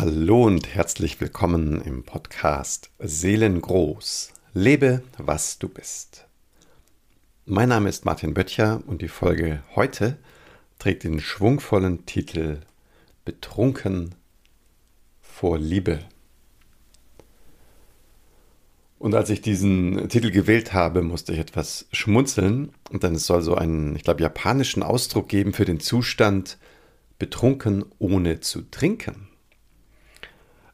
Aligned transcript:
Hallo 0.00 0.44
und 0.44 0.74
herzlich 0.74 1.20
willkommen 1.20 1.82
im 1.82 2.04
Podcast 2.04 2.90
Seelengroß. 3.00 4.32
Lebe, 4.54 5.02
was 5.18 5.58
du 5.58 5.68
bist. 5.68 6.26
Mein 7.44 7.68
Name 7.68 7.90
ist 7.90 8.06
Martin 8.06 8.32
Böttcher 8.32 8.82
und 8.86 9.02
die 9.02 9.08
Folge 9.08 9.62
heute 9.76 10.16
trägt 10.78 11.04
den 11.04 11.20
schwungvollen 11.20 12.06
Titel 12.06 12.60
Betrunken 13.26 14.14
vor 15.20 15.58
Liebe. 15.58 15.98
Und 18.98 19.14
als 19.14 19.28
ich 19.28 19.42
diesen 19.42 20.08
Titel 20.08 20.30
gewählt 20.30 20.72
habe, 20.72 21.02
musste 21.02 21.34
ich 21.34 21.38
etwas 21.38 21.88
schmunzeln. 21.92 22.72
Und 22.88 23.04
dann 23.04 23.16
es 23.16 23.26
soll 23.26 23.42
so 23.42 23.54
einen, 23.54 23.96
ich 23.96 24.04
glaube, 24.04 24.22
japanischen 24.22 24.82
Ausdruck 24.82 25.28
geben 25.28 25.52
für 25.52 25.66
den 25.66 25.78
Zustand 25.78 26.56
betrunken 27.18 27.84
ohne 27.98 28.40
zu 28.40 28.62
trinken. 28.62 29.29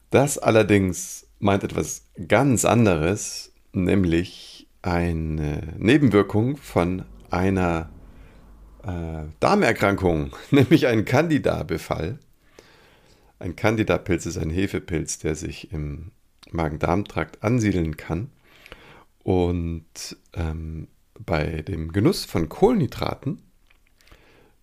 Das 0.09 0.37
allerdings 0.37 1.27
meint 1.39 1.63
etwas 1.63 2.05
ganz 2.27 2.65
anderes, 2.65 3.51
nämlich 3.73 4.67
eine 4.81 5.73
Nebenwirkung 5.77 6.57
von 6.57 7.03
einer 7.29 7.89
äh, 8.83 9.23
Darmerkrankung, 9.39 10.31
nämlich 10.51 10.87
ein 10.87 11.03
Candida-Befall. 11.03 12.19
Ein 13.39 13.55
Candida-Pilz 13.55 14.25
ist 14.25 14.37
ein 14.37 14.49
Hefepilz, 14.49 15.19
der 15.19 15.35
sich 15.35 15.71
im 15.71 16.11
Magen-Darm-Trakt 16.51 17.43
ansiedeln 17.43 17.97
kann 17.97 18.31
und 19.23 19.83
ähm, 20.33 20.87
bei 21.19 21.61
dem 21.63 21.91
Genuss 21.91 22.23
von 22.23 22.47
Kohlenhydraten 22.47 23.41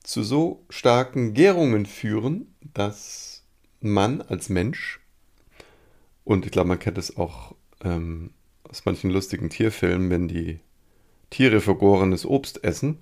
zu 0.03 0.23
so 0.23 0.65
starken 0.71 1.35
Gärungen 1.35 1.87
führen, 1.87 2.55
dass 2.73 3.43
man 3.81 4.23
als 4.23 4.49
Mensch 4.49 5.01
und 6.25 6.47
ich 6.47 6.53
glaube, 6.53 6.69
man 6.69 6.79
kennt 6.79 6.99
es 6.99 7.17
auch 7.17 7.55
ähm, 7.83 8.31
aus 8.69 8.85
manchen 8.85 9.11
lustigen 9.11 9.51
Tierfilmen, 9.51 10.11
wenn 10.11 10.29
die 10.29 10.61
Tiere 11.31 11.61
vergorenes 11.61 12.27
Obst 12.27 12.65
essen. 12.65 12.99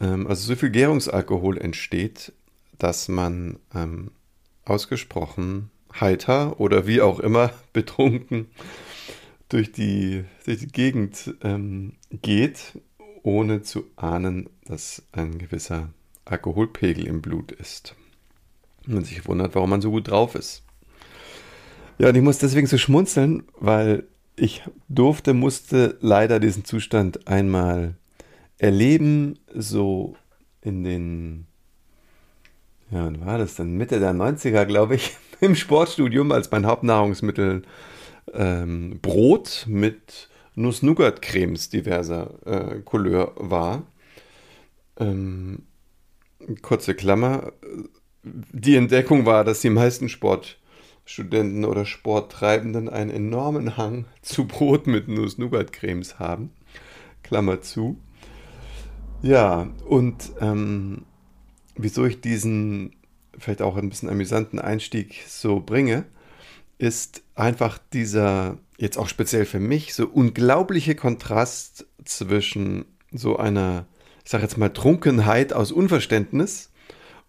Ähm, 0.00 0.26
also 0.26 0.46
so 0.46 0.56
viel 0.56 0.70
Gärungsalkohol 0.70 1.58
entsteht, 1.58 2.32
dass 2.78 3.08
man 3.08 3.58
ähm, 3.74 4.10
ausgesprochen 4.64 5.70
heiter 6.00 6.60
oder 6.60 6.86
wie 6.86 7.00
auch 7.00 7.20
immer 7.20 7.52
betrunken 7.72 8.48
durch 9.48 9.72
die, 9.72 10.24
durch 10.44 10.58
die 10.58 10.68
Gegend 10.68 11.34
ähm, 11.42 11.94
geht, 12.10 12.80
ohne 13.22 13.62
zu 13.62 13.84
ahnen, 13.96 14.50
dass 14.64 15.02
ein 15.12 15.38
gewisser 15.38 15.90
Alkoholpegel 16.24 17.06
im 17.06 17.22
Blut 17.22 17.52
ist. 17.52 17.94
Und 18.86 18.94
man 18.94 19.04
sich 19.04 19.26
wundert, 19.26 19.54
warum 19.54 19.70
man 19.70 19.80
so 19.80 19.90
gut 19.90 20.08
drauf 20.08 20.34
ist. 20.34 20.65
Ja, 21.98 22.10
und 22.10 22.14
ich 22.14 22.22
muss 22.22 22.38
deswegen 22.38 22.66
so 22.66 22.76
schmunzeln, 22.76 23.44
weil 23.58 24.04
ich 24.36 24.62
durfte, 24.88 25.32
musste 25.32 25.96
leider 26.00 26.40
diesen 26.40 26.64
Zustand 26.64 27.26
einmal 27.26 27.94
erleben, 28.58 29.38
so 29.54 30.14
in 30.60 30.84
den, 30.84 31.46
ja, 32.90 33.04
wann 33.04 33.24
war 33.24 33.38
das 33.38 33.54
dann? 33.54 33.76
Mitte 33.76 33.98
der 33.98 34.12
90er, 34.12 34.66
glaube 34.66 34.96
ich, 34.96 35.16
im 35.40 35.54
Sportstudium, 35.54 36.32
als 36.32 36.50
mein 36.50 36.66
Hauptnahrungsmittel 36.66 37.62
ähm, 38.34 38.98
Brot 39.00 39.64
mit 39.66 40.28
Nuss-Nougat-Cremes 40.54 41.70
diverser 41.70 42.34
äh, 42.44 42.80
Couleur 42.80 43.32
war. 43.36 43.84
Ähm, 44.98 45.62
kurze 46.60 46.94
Klammer. 46.94 47.52
Die 48.22 48.76
Entdeckung 48.76 49.24
war, 49.24 49.44
dass 49.44 49.60
die 49.60 49.70
meisten 49.70 50.08
Sport 50.08 50.58
Studenten 51.06 51.64
oder 51.64 51.86
Sporttreibenden 51.86 52.88
einen 52.88 53.10
enormen 53.10 53.76
Hang 53.76 54.04
zu 54.22 54.46
Brot 54.46 54.86
mit 54.86 55.08
Nuss-Nougat-Cremes 55.08 56.18
haben. 56.18 56.50
Klammer 57.22 57.62
zu. 57.62 57.98
Ja, 59.22 59.70
und 59.88 60.32
ähm, 60.40 61.06
wieso 61.76 62.04
ich 62.04 62.20
diesen 62.20 62.92
vielleicht 63.38 63.62
auch 63.62 63.76
ein 63.76 63.88
bisschen 63.88 64.08
amüsanten 64.08 64.58
Einstieg 64.58 65.24
so 65.26 65.60
bringe, 65.60 66.04
ist 66.78 67.22
einfach 67.34 67.78
dieser, 67.92 68.58
jetzt 68.78 68.98
auch 68.98 69.08
speziell 69.08 69.46
für 69.46 69.60
mich, 69.60 69.94
so 69.94 70.06
unglaubliche 70.06 70.94
Kontrast 70.94 71.86
zwischen 72.04 72.84
so 73.12 73.36
einer, 73.36 73.86
ich 74.24 74.30
sage 74.30 74.42
jetzt 74.42 74.58
mal, 74.58 74.70
Trunkenheit 74.70 75.52
aus 75.52 75.72
Unverständnis 75.72 76.70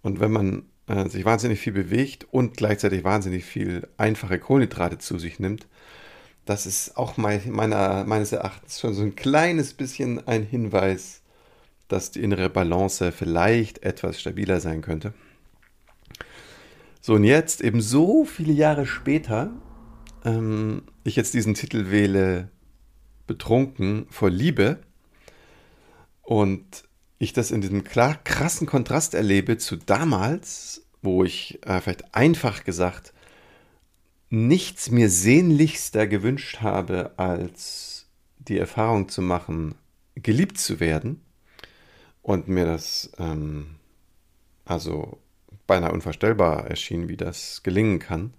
und 0.02 0.20
wenn 0.20 0.32
man 0.32 0.64
äh, 0.88 1.08
sich 1.10 1.26
wahnsinnig 1.26 1.60
viel 1.60 1.74
bewegt 1.74 2.28
und 2.32 2.58
gleichzeitig 2.58 3.04
wahnsinnig 3.04 3.46
viel 3.46 3.88
einfache 3.98 4.40
Kohlenhydrate 4.40 4.98
zu 4.98 5.18
sich 5.20 5.40
nimmt, 5.40 5.68
das 6.46 6.66
ist 6.66 6.98
auch 6.98 7.18
mein, 7.18 7.42
meiner, 7.52 8.06
meines 8.06 8.32
Erachtens 8.32 8.80
schon 8.80 8.94
so 8.94 9.04
ein 9.04 9.16
kleines 9.16 9.74
bisschen 9.74 10.26
ein 10.28 10.44
Hinweis, 10.44 11.22
dass 11.88 12.12
die 12.12 12.22
innere 12.22 12.50
Balance 12.50 13.12
vielleicht 13.12 13.84
etwas 13.84 14.20
stabiler 14.20 14.60
sein 14.60 14.82
könnte. 14.82 15.14
So, 17.02 17.14
und 17.14 17.24
jetzt, 17.24 17.62
eben 17.62 17.82
so 17.82 18.26
viele 18.26 18.54
Jahre 18.54 18.86
später, 18.86 19.52
ähm, 20.26 20.84
ich 21.04 21.16
jetzt 21.16 21.34
diesen 21.34 21.54
Titel 21.54 21.90
wähle, 21.92 22.50
Betrunken 23.28 24.08
vor 24.10 24.30
Liebe, 24.30 24.80
und 26.28 26.84
ich 27.20 27.34
das 27.34 27.52
in 27.52 27.62
diesem 27.62 27.84
klar, 27.84 28.16
krassen 28.24 28.68
Kontrast 28.68 29.14
erlebe 29.14 29.58
zu 29.58 29.76
damals, 29.76 30.86
wo 31.02 31.24
ich 31.24 31.60
äh, 31.66 31.82
vielleicht 31.82 32.14
einfach 32.16 32.64
gesagt 32.64 33.14
nichts 34.30 34.92
mir 34.92 35.10
sehnlichster 35.10 36.06
gewünscht 36.06 36.60
habe, 36.62 37.14
als 37.18 38.08
die 38.40 38.58
Erfahrung 38.58 39.10
zu 39.10 39.22
machen, 39.22 39.76
geliebt 40.16 40.58
zu 40.58 40.80
werden 40.80 41.22
und 42.22 42.48
mir 42.48 42.66
das 42.66 43.12
ähm, 43.20 43.78
also 44.66 45.20
beinahe 45.66 45.92
unvorstellbar 45.92 46.68
erschien, 46.68 47.08
wie 47.08 47.18
das 47.18 47.64
gelingen 47.64 48.00
kann 48.00 48.34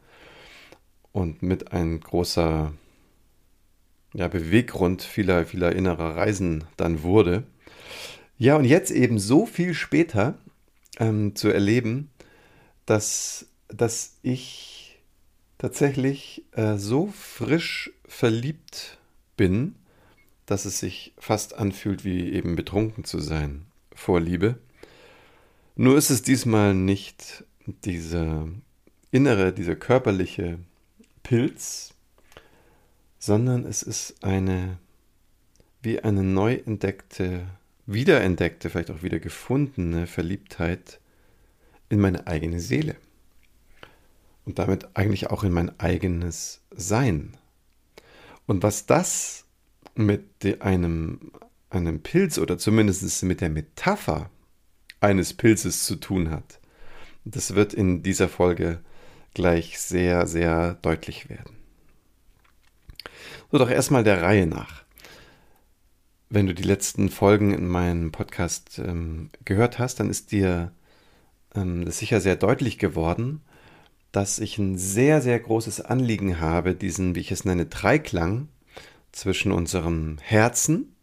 und 1.13 1.43
mit 1.43 1.73
ein 1.73 2.01
großer 2.01 2.73
ja, 4.15 4.29
Beweggrund 4.29 5.03
vieler, 5.03 5.45
vieler 5.47 5.75
innerer 5.75 6.17
Reisen 6.17 6.65
dann 6.77 7.03
wurde. 7.03 7.45
Ja, 8.39 8.57
und 8.57 8.65
jetzt 8.65 8.93
eben 8.93 9.19
so 9.19 9.47
viel 9.47 9.75
später 9.75 10.39
ähm, 10.99 11.35
zu 11.35 11.49
erleben, 11.49 12.11
dass, 12.87 13.47
dass 13.69 14.17
ich 14.23 14.99
tatsächlich 15.59 16.45
äh, 16.53 16.77
so 16.77 17.09
frisch 17.09 17.91
verliebt 18.07 18.99
bin, 19.37 19.75
dass 20.47 20.65
es 20.65 20.79
sich 20.79 21.13
fast 21.19 21.59
anfühlt, 21.59 22.05
wie 22.05 22.33
eben 22.33 22.55
betrunken 22.55 23.05
zu 23.05 23.19
sein 23.19 23.67
vor 23.93 24.21
Liebe. 24.21 24.59
Nur 25.75 25.99
ist 25.99 26.11
es 26.11 26.23
diesmal 26.23 26.75
nicht 26.75 27.45
dieser 27.67 28.49
innere, 29.11 29.53
dieser 29.53 29.75
körperliche 29.75 30.59
Pilz, 31.23 31.93
sondern 33.19 33.67
es 33.67 33.83
ist 33.83 34.23
eine 34.23 34.79
wie 35.83 36.01
eine 36.01 36.23
neu 36.23 36.55
entdeckte 36.55 37.47
wiederentdeckte, 37.89 38.69
vielleicht 38.69 38.91
auch 38.91 39.03
wieder 39.03 39.19
gefundene 39.19 40.07
Verliebtheit 40.07 41.01
in 41.89 42.01
meine 42.01 42.27
eigene 42.27 42.61
Seele. 42.61 42.97
Und 44.45 44.59
damit 44.59 44.89
eigentlich 44.95 45.31
auch 45.31 45.43
in 45.43 45.53
mein 45.53 45.79
eigenes 45.81 46.63
Sein. 46.71 47.37
Und 48.47 48.63
was 48.63 48.87
das 48.87 49.47
mit 49.95 50.23
einem, 50.61 51.33
einem 51.71 52.03
Pilz 52.03 52.39
oder 52.39 52.59
zumindest 52.59 53.23
mit 53.25 53.41
der 53.41 53.51
Metapher 53.51 54.31
eines 55.01 55.33
Pilzes 55.35 55.85
zu 55.85 55.97
tun 55.97 56.31
hat, 56.31 56.61
das 57.25 57.55
wird 57.55 57.73
in 57.73 58.03
dieser 58.03 58.29
Folge 58.29 58.81
gleich 59.35 59.79
sehr, 59.79 60.27
sehr 60.27 60.75
deutlich 60.75 61.31
werden. 61.31 61.57
So, 63.51 63.59
doch 63.59 63.71
erstmal 63.71 64.05
der 64.05 64.23
Reihe 64.23 64.47
nach 64.47 64.85
wenn 66.31 66.47
du 66.47 66.55
die 66.55 66.63
letzten 66.63 67.09
Folgen 67.09 67.53
in 67.55 67.67
meinem 67.67 68.13
Podcast 68.13 68.79
ähm, 68.79 69.31
gehört 69.45 69.79
hast, 69.79 70.01
dann 70.01 70.11
ist 70.11 70.33
dir 70.33 70.73
ähm, 71.55 71.85
das 71.85 71.99
sicher 71.99 72.21
sehr 72.21 72.37
deutlich 72.37 72.79
geworden, 72.79 73.41
dass 74.13 74.39
ich 74.39 74.59
ein 74.59 74.79
sehr, 74.79 75.21
sehr 75.21 75.39
großes 75.39 75.81
Anliegen 75.81 76.41
habe, 76.41 76.75
diesen, 76.75 77.15
wie 77.15 77.21
ich 77.21 77.33
es 77.33 77.45
nenne, 77.45 77.67
Dreiklang 77.67 78.49
zwischen 79.13 79.53
unserem 79.53 80.19
Herzen, 80.21 80.95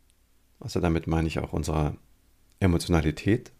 also 0.59 0.79
damit 0.79 1.07
meine 1.07 1.27
ich 1.27 1.39
auch 1.39 1.53
unserer 1.53 1.95
Emotionalität, 2.59 3.51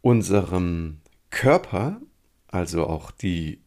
unserem 0.00 1.00
Körper, 1.30 2.00
also 2.48 2.86
auch 2.86 3.10
die 3.10 3.60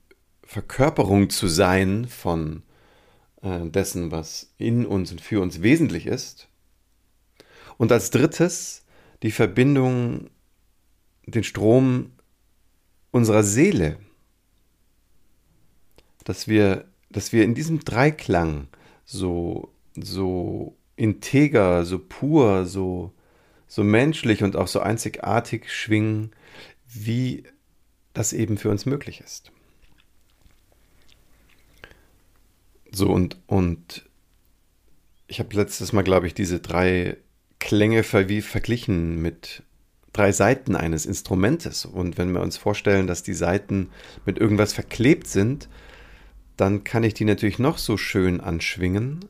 Verkörperung 0.44 1.30
zu 1.30 1.48
sein 1.48 2.08
von 2.08 2.64
dessen, 3.44 4.12
was 4.12 4.52
in 4.58 4.86
uns 4.86 5.12
und 5.12 5.22
für 5.22 5.42
uns 5.42 5.62
wesentlich 5.62 6.08
ist. 6.08 6.48
Und 7.78 7.92
als 7.92 8.10
drittes 8.10 8.84
die 9.24 9.32
Verbindung, 9.32 10.30
den 11.28 11.44
Strom 11.44 12.12
unserer 13.12 13.44
Seele 13.44 13.98
dass 16.28 16.50
wir, 16.50 16.84
dass 17.10 17.32
wir 17.32 17.46
in 17.46 17.56
diesem 17.56 17.80
Dreiklang 17.80 18.68
so, 19.06 19.74
so 19.96 20.76
integer, 20.98 21.86
so 21.86 22.00
pur, 22.00 22.66
so, 22.66 23.14
so 23.68 23.82
menschlich 23.82 24.44
und 24.44 24.58
auch 24.58 24.68
so 24.68 24.82
einzigartig 24.82 25.72
schwingen, 25.72 26.32
wie 26.86 27.44
das 28.14 28.34
eben 28.34 28.58
für 28.58 28.70
uns 28.70 28.86
möglich 28.86 29.22
ist. 29.22 29.54
So 32.98 33.12
und, 33.12 33.38
und 33.46 34.10
ich 35.28 35.40
habe 35.40 35.56
letztes 35.56 35.94
Mal, 35.94 36.02
glaube 36.02 36.26
ich, 36.26 36.34
diese 36.34 36.60
drei 36.60 37.18
Klänge 37.60 38.02
ver 38.02 38.28
wie 38.28 38.42
verglichen 38.42 39.22
mit 39.22 39.62
drei 40.14 40.32
Seiten 40.32 40.76
eines 40.76 41.06
Instrumentes. 41.06 41.86
Und 41.86 42.18
wenn 42.18 42.34
wir 42.34 42.42
uns 42.42 42.58
vorstellen, 42.58 43.06
dass 43.06 43.22
die 43.22 43.36
Seiten 43.36 43.92
mit 44.26 44.40
irgendwas 44.40 44.74
verklebt 44.74 45.28
sind, 45.28 45.70
dann 46.56 46.84
kann 46.84 47.04
ich 47.04 47.14
die 47.14 47.26
natürlich 47.26 47.60
noch 47.60 47.78
so 47.78 47.98
schön 47.98 48.42
anschwingen. 48.42 49.26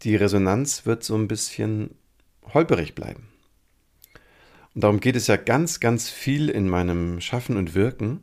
Die 0.00 0.16
Resonanz 0.16 0.86
wird 0.86 1.04
so 1.04 1.16
ein 1.16 1.28
bisschen 1.28 1.90
holperig 2.54 2.94
bleiben. 2.94 3.28
Und 4.74 4.84
darum 4.84 5.00
geht 5.00 5.16
es 5.16 5.26
ja 5.26 5.36
ganz, 5.36 5.80
ganz 5.80 6.08
viel 6.08 6.48
in 6.48 6.66
meinem 6.70 7.20
Schaffen 7.20 7.58
und 7.58 7.74
Wirken. 7.74 8.22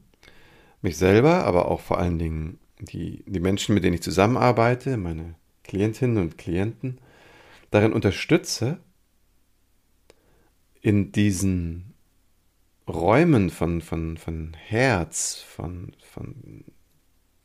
Mich 0.81 0.97
selber, 0.97 1.43
aber 1.45 1.67
auch 1.69 1.81
vor 1.81 1.99
allen 1.99 2.17
Dingen 2.17 2.57
die, 2.81 3.23
die 3.27 3.39
Menschen, 3.39 3.75
mit 3.75 3.83
denen 3.83 3.95
ich 3.95 4.01
zusammenarbeite, 4.01 4.97
meine 4.97 5.35
Klientinnen 5.63 6.17
und 6.17 6.37
Klienten, 6.37 6.99
darin 7.69 7.93
unterstütze, 7.93 8.79
in 10.81 11.11
diesen 11.11 11.93
Räumen 12.87 13.49
von, 13.49 13.81
von, 13.81 14.17
von 14.17 14.53
Herz, 14.55 15.35
von, 15.35 15.93
von, 16.11 16.65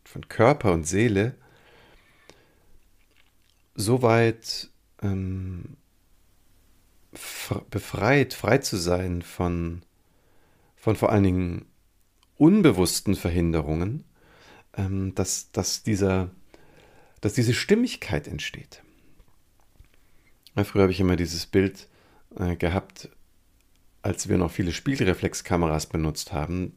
von 0.04 0.28
Körper 0.28 0.72
und 0.72 0.86
Seele 0.86 1.34
so 3.74 4.00
weit 4.00 4.70
ähm, 5.02 5.76
befreit, 7.70 8.34
frei 8.34 8.58
zu 8.58 8.76
sein 8.76 9.22
von, 9.22 9.82
von 10.76 10.96
vor 10.96 11.12
allen 11.12 11.24
Dingen 11.24 11.66
unbewussten 12.38 13.14
Verhinderungen, 13.14 14.04
ähm, 14.76 15.14
dass, 15.14 15.50
dass, 15.52 15.82
dieser, 15.82 16.30
dass 17.20 17.34
diese 17.34 17.54
Stimmigkeit 17.54 18.28
entsteht. 18.28 18.82
Ja, 20.54 20.64
früher 20.64 20.82
habe 20.82 20.92
ich 20.92 21.00
immer 21.00 21.16
dieses 21.16 21.46
Bild 21.46 21.88
äh, 22.38 22.56
gehabt, 22.56 23.10
als 24.02 24.28
wir 24.28 24.38
noch 24.38 24.50
viele 24.50 24.72
Spiegelreflexkameras 24.72 25.86
benutzt 25.86 26.32
haben. 26.32 26.74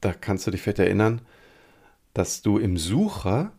Da 0.00 0.12
kannst 0.12 0.46
du 0.46 0.50
dich 0.50 0.62
vielleicht 0.62 0.80
erinnern, 0.80 1.22
dass 2.14 2.42
du 2.42 2.58
im 2.58 2.76
Sucher 2.76 3.52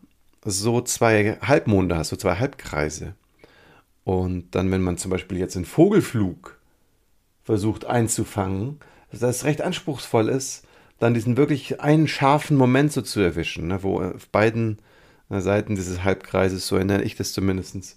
so 0.44 0.80
zwei 0.80 1.38
Halbmonde 1.40 1.96
hast, 1.96 2.08
so 2.08 2.16
zwei 2.16 2.36
Halbkreise. 2.36 3.14
Und 4.04 4.54
dann, 4.54 4.70
wenn 4.70 4.82
man 4.82 4.98
zum 4.98 5.10
Beispiel 5.10 5.38
jetzt 5.38 5.56
einen 5.56 5.64
Vogelflug 5.64 6.58
versucht 7.44 7.84
einzufangen, 7.84 8.80
dass 9.10 9.20
das 9.20 9.44
recht 9.44 9.60
anspruchsvoll 9.60 10.28
ist, 10.28 10.66
dann 11.00 11.14
diesen 11.14 11.36
wirklich 11.36 11.80
einen 11.80 12.06
scharfen 12.06 12.56
Moment 12.56 12.92
so 12.92 13.02
zu 13.02 13.20
erwischen, 13.20 13.66
ne, 13.66 13.82
wo 13.82 14.00
auf 14.00 14.28
beiden 14.28 14.78
äh, 15.30 15.40
Seiten 15.40 15.74
dieses 15.74 16.04
Halbkreises, 16.04 16.66
so 16.68 16.76
erinnere 16.76 17.02
ich 17.02 17.16
das 17.16 17.32
zumindest, 17.32 17.96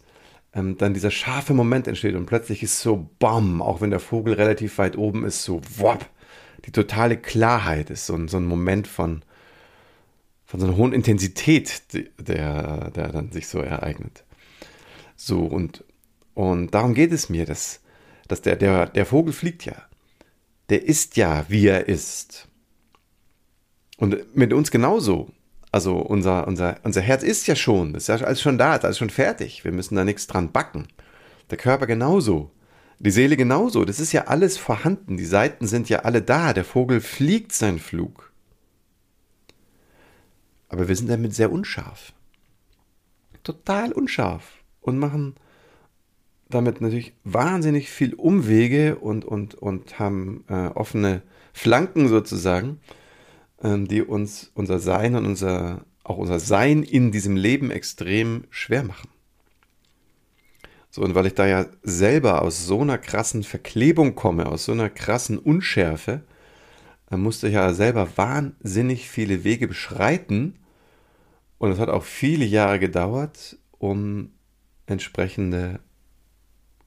ähm, 0.54 0.78
dann 0.78 0.94
dieser 0.94 1.12
scharfe 1.12 1.54
Moment 1.54 1.88
entsteht 1.88 2.16
und 2.16 2.26
plötzlich 2.26 2.64
ist 2.64 2.80
so 2.80 3.10
BAM, 3.20 3.62
auch 3.62 3.82
wenn 3.82 3.92
der 3.92 4.00
Vogel 4.00 4.34
relativ 4.34 4.78
weit 4.78 4.98
oben 4.98 5.26
ist, 5.26 5.44
so 5.44 5.62
WOP, 5.78 6.06
die 6.66 6.72
totale 6.72 7.18
Klarheit 7.18 7.90
ist 7.90 8.06
so, 8.06 8.28
so 8.28 8.38
ein 8.38 8.46
Moment 8.46 8.88
von, 8.88 9.24
von 10.46 10.62
so 10.62 10.68
einer 10.68 10.78
hohen 10.78 10.94
Intensität, 10.94 11.82
der, 12.18 12.90
der 12.92 13.12
dann 13.12 13.32
sich 13.32 13.48
so 13.48 13.60
ereignet. 13.60 14.24
So, 15.18 15.42
und, 15.42 15.84
und 16.36 16.74
darum 16.74 16.94
geht 16.94 17.12
es 17.12 17.30
mir, 17.30 17.46
dass, 17.46 17.82
dass 18.30 18.42
der, 18.42 18.56
der, 18.56 18.86
der 18.88 19.06
Vogel 19.06 19.34
fliegt 19.34 19.66
ja. 19.66 19.76
Der 20.70 20.86
ist 20.86 21.18
ja, 21.18 21.46
wie 21.50 21.68
er 21.68 21.90
ist. 21.90 22.48
Und 24.04 24.36
mit 24.36 24.52
uns 24.52 24.70
genauso. 24.70 25.30
Also 25.72 25.96
unser, 25.96 26.46
unser, 26.46 26.76
unser 26.84 27.00
Herz 27.00 27.24
ist 27.24 27.48
ja 27.48 27.56
schon, 27.56 27.96
ist 27.96 28.10
ja 28.10 28.16
alles 28.16 28.42
schon 28.42 28.58
da, 28.58 28.76
ist 28.76 28.84
alles 28.84 28.98
schon 28.98 29.10
fertig. 29.10 29.64
Wir 29.64 29.72
müssen 29.72 29.96
da 29.96 30.04
nichts 30.04 30.28
dran 30.28 30.52
backen. 30.52 30.90
Der 31.52 31.58
Körper 31.58 31.88
genauso. 31.88 32.52
Die 33.00 33.12
Seele 33.12 33.38
genauso. 33.38 33.86
Das 33.86 34.02
ist 34.02 34.12
ja 34.12 34.26
alles 34.26 34.58
vorhanden. 34.58 35.16
Die 35.16 35.24
Seiten 35.24 35.68
sind 35.68 35.88
ja 35.88 36.00
alle 36.00 36.22
da. 36.22 36.52
Der 36.52 36.66
Vogel 36.66 37.00
fliegt 37.00 37.54
seinen 37.54 37.80
Flug. 37.80 38.34
Aber 40.68 40.90
wir 40.90 40.98
sind 40.98 41.10
damit 41.10 41.34
sehr 41.34 41.50
unscharf. 41.50 42.12
Total 43.42 43.94
unscharf. 43.94 44.66
Und 44.82 45.00
machen 45.00 45.36
damit 46.50 46.82
natürlich 46.82 47.14
wahnsinnig 47.24 47.90
viel 47.90 48.16
Umwege 48.16 48.98
und, 48.98 49.24
und, 49.24 49.56
und 49.56 49.98
haben 49.98 50.44
äh, 50.50 50.68
offene 50.76 51.22
Flanken 51.54 52.10
sozusagen 52.10 52.82
die 53.64 54.02
uns 54.02 54.52
unser 54.54 54.80
Sein 54.80 55.16
und 55.16 55.26
unser, 55.26 55.86
auch 56.04 56.18
unser 56.18 56.40
Sein 56.40 56.84
in 56.84 57.12
diesem 57.12 57.38
Leben 57.38 57.72
extrem 57.72 58.44
schwer 58.50 58.84
machen. 58.84 59.10
So, 60.90 61.02
und 61.02 61.16
weil 61.16 61.26
ich 61.26 61.34
da 61.34 61.48
ja 61.48 61.66
selber 61.82 62.44
aus 62.44 62.68
so 62.68 62.82
einer 62.82 63.00
krassen 63.00 63.44
Verklebung 63.44 64.14
komme, 64.14 64.46
aus 64.46 64.66
so 64.66 64.74
einer 64.74 64.90
krassen 64.90 65.40
Unschärfe, 65.40 66.22
dann 67.10 67.22
musste 67.22 67.48
ich 67.48 67.54
ja 67.54 67.74
selber 67.74 68.10
wahnsinnig 68.16 69.10
viele 69.10 69.44
Wege 69.44 69.68
beschreiten. 69.68 70.60
Und 71.58 71.72
es 71.72 71.80
hat 71.80 71.90
auch 71.90 72.04
viele 72.04 72.46
Jahre 72.46 72.80
gedauert, 72.80 73.58
um 73.80 74.32
entsprechende 74.86 75.80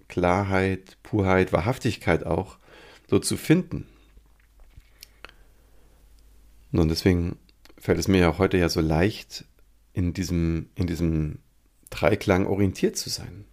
Klarheit, 0.08 0.98
Purheit, 1.02 1.52
Wahrhaftigkeit 1.52 2.24
auch 2.26 2.58
so 3.08 3.18
zu 3.18 3.36
finden. 3.36 3.86
Und 6.78 6.88
deswegen 6.88 7.36
fällt 7.78 7.98
es 7.98 8.08
mir 8.08 8.18
ja 8.18 8.38
heute 8.38 8.58
ja 8.58 8.68
so 8.68 8.80
leicht, 8.80 9.44
in 9.92 10.12
diesem, 10.12 10.68
in 10.74 10.86
diesem 10.86 11.38
Dreiklang 11.90 12.46
orientiert 12.46 12.96
zu 12.96 13.08
sein. 13.08 13.44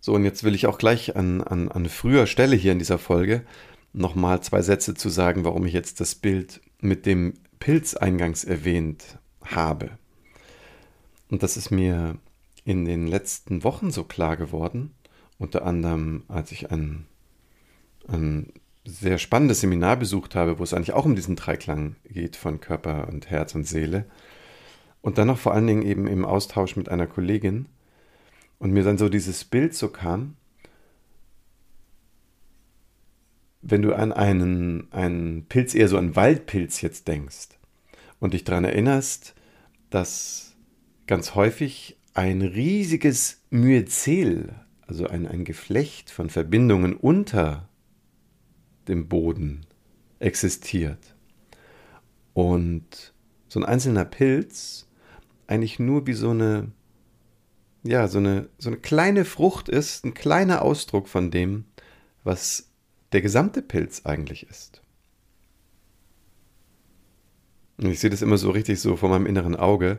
So, 0.00 0.14
und 0.14 0.24
jetzt 0.24 0.44
will 0.44 0.54
ich 0.54 0.66
auch 0.66 0.78
gleich 0.78 1.16
an, 1.16 1.40
an, 1.40 1.68
an 1.68 1.88
früher 1.88 2.26
Stelle 2.26 2.54
hier 2.54 2.72
in 2.72 2.78
dieser 2.78 2.98
Folge 2.98 3.44
nochmal 3.92 4.42
zwei 4.42 4.62
Sätze 4.62 4.94
zu 4.94 5.08
sagen, 5.08 5.44
warum 5.44 5.64
ich 5.66 5.72
jetzt 5.72 6.00
das 6.00 6.14
Bild 6.14 6.60
mit 6.80 7.06
dem 7.06 7.34
Pilz 7.58 7.94
eingangs 7.94 8.44
erwähnt 8.44 9.18
habe. 9.42 9.90
Und 11.30 11.42
das 11.42 11.56
ist 11.56 11.70
mir 11.70 12.18
in 12.64 12.84
den 12.84 13.06
letzten 13.06 13.64
Wochen 13.64 13.90
so 13.90 14.04
klar 14.04 14.36
geworden, 14.36 14.92
unter 15.38 15.64
anderem 15.64 16.24
als 16.28 16.52
ich 16.52 16.70
ein, 16.70 17.06
ein 18.06 18.52
sehr 18.86 19.18
spannendes 19.18 19.60
Seminar 19.60 19.96
besucht 19.96 20.34
habe, 20.34 20.58
wo 20.58 20.62
es 20.62 20.72
eigentlich 20.72 20.92
auch 20.92 21.04
um 21.04 21.16
diesen 21.16 21.36
Dreiklang 21.36 21.96
geht 22.04 22.36
von 22.36 22.60
Körper 22.60 23.08
und 23.08 23.30
Herz 23.30 23.54
und 23.54 23.66
Seele. 23.66 24.06
Und 25.00 25.18
dann 25.18 25.26
noch 25.26 25.38
vor 25.38 25.54
allen 25.54 25.66
Dingen 25.66 25.82
eben 25.82 26.06
im 26.06 26.24
Austausch 26.24 26.76
mit 26.76 26.88
einer 26.88 27.06
Kollegin. 27.06 27.66
Und 28.58 28.72
mir 28.72 28.84
dann 28.84 28.98
so 28.98 29.08
dieses 29.08 29.44
Bild 29.44 29.74
so 29.74 29.88
kam, 29.88 30.36
wenn 33.60 33.82
du 33.82 33.94
an 33.94 34.12
einen, 34.12 34.90
einen 34.92 35.46
Pilz, 35.46 35.74
eher 35.74 35.88
so 35.88 35.98
einen 35.98 36.16
Waldpilz 36.16 36.80
jetzt 36.80 37.08
denkst 37.08 37.48
und 38.20 38.32
dich 38.32 38.44
daran 38.44 38.64
erinnerst, 38.64 39.34
dass 39.90 40.54
ganz 41.06 41.34
häufig 41.34 41.96
ein 42.14 42.42
riesiges 42.42 43.42
Myzel, 43.50 44.54
also 44.86 45.06
ein, 45.06 45.26
ein 45.26 45.44
Geflecht 45.44 46.10
von 46.10 46.30
Verbindungen 46.30 46.94
unter 46.94 47.68
dem 48.88 49.08
Boden 49.08 49.66
existiert. 50.18 51.14
Und 52.34 53.14
so 53.48 53.60
ein 53.60 53.64
einzelner 53.64 54.04
Pilz 54.04 54.86
eigentlich 55.46 55.78
nur 55.78 56.06
wie 56.06 56.12
so 56.12 56.30
eine, 56.30 56.72
ja, 57.82 58.08
so 58.08 58.18
eine, 58.18 58.48
so 58.58 58.68
eine 58.68 58.78
kleine 58.78 59.24
Frucht 59.24 59.68
ist, 59.68 60.04
ein 60.04 60.14
kleiner 60.14 60.62
Ausdruck 60.62 61.08
von 61.08 61.30
dem, 61.30 61.64
was 62.24 62.70
der 63.12 63.22
gesamte 63.22 63.62
Pilz 63.62 64.02
eigentlich 64.04 64.48
ist. 64.48 64.82
Und 67.78 67.90
ich 67.90 68.00
sehe 68.00 68.10
das 68.10 68.22
immer 68.22 68.38
so 68.38 68.50
richtig 68.50 68.80
so 68.80 68.96
vor 68.96 69.08
meinem 69.08 69.26
inneren 69.26 69.54
Auge, 69.54 69.98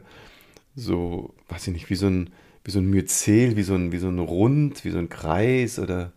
so, 0.75 1.33
weiß 1.47 1.67
ich 1.67 1.73
nicht, 1.73 1.89
wie 1.89 1.95
so 1.95 2.07
ein, 2.07 2.29
wie 2.63 2.71
so 2.71 2.79
ein 2.79 2.89
Myzel, 2.89 3.55
wie 3.55 3.63
so 3.63 3.75
ein, 3.75 3.91
wie 3.91 3.97
so 3.97 4.09
ein 4.09 4.19
Rund, 4.19 4.83
wie 4.83 4.89
so 4.89 4.97
ein 4.97 5.09
Kreis 5.09 5.79
oder 5.79 6.11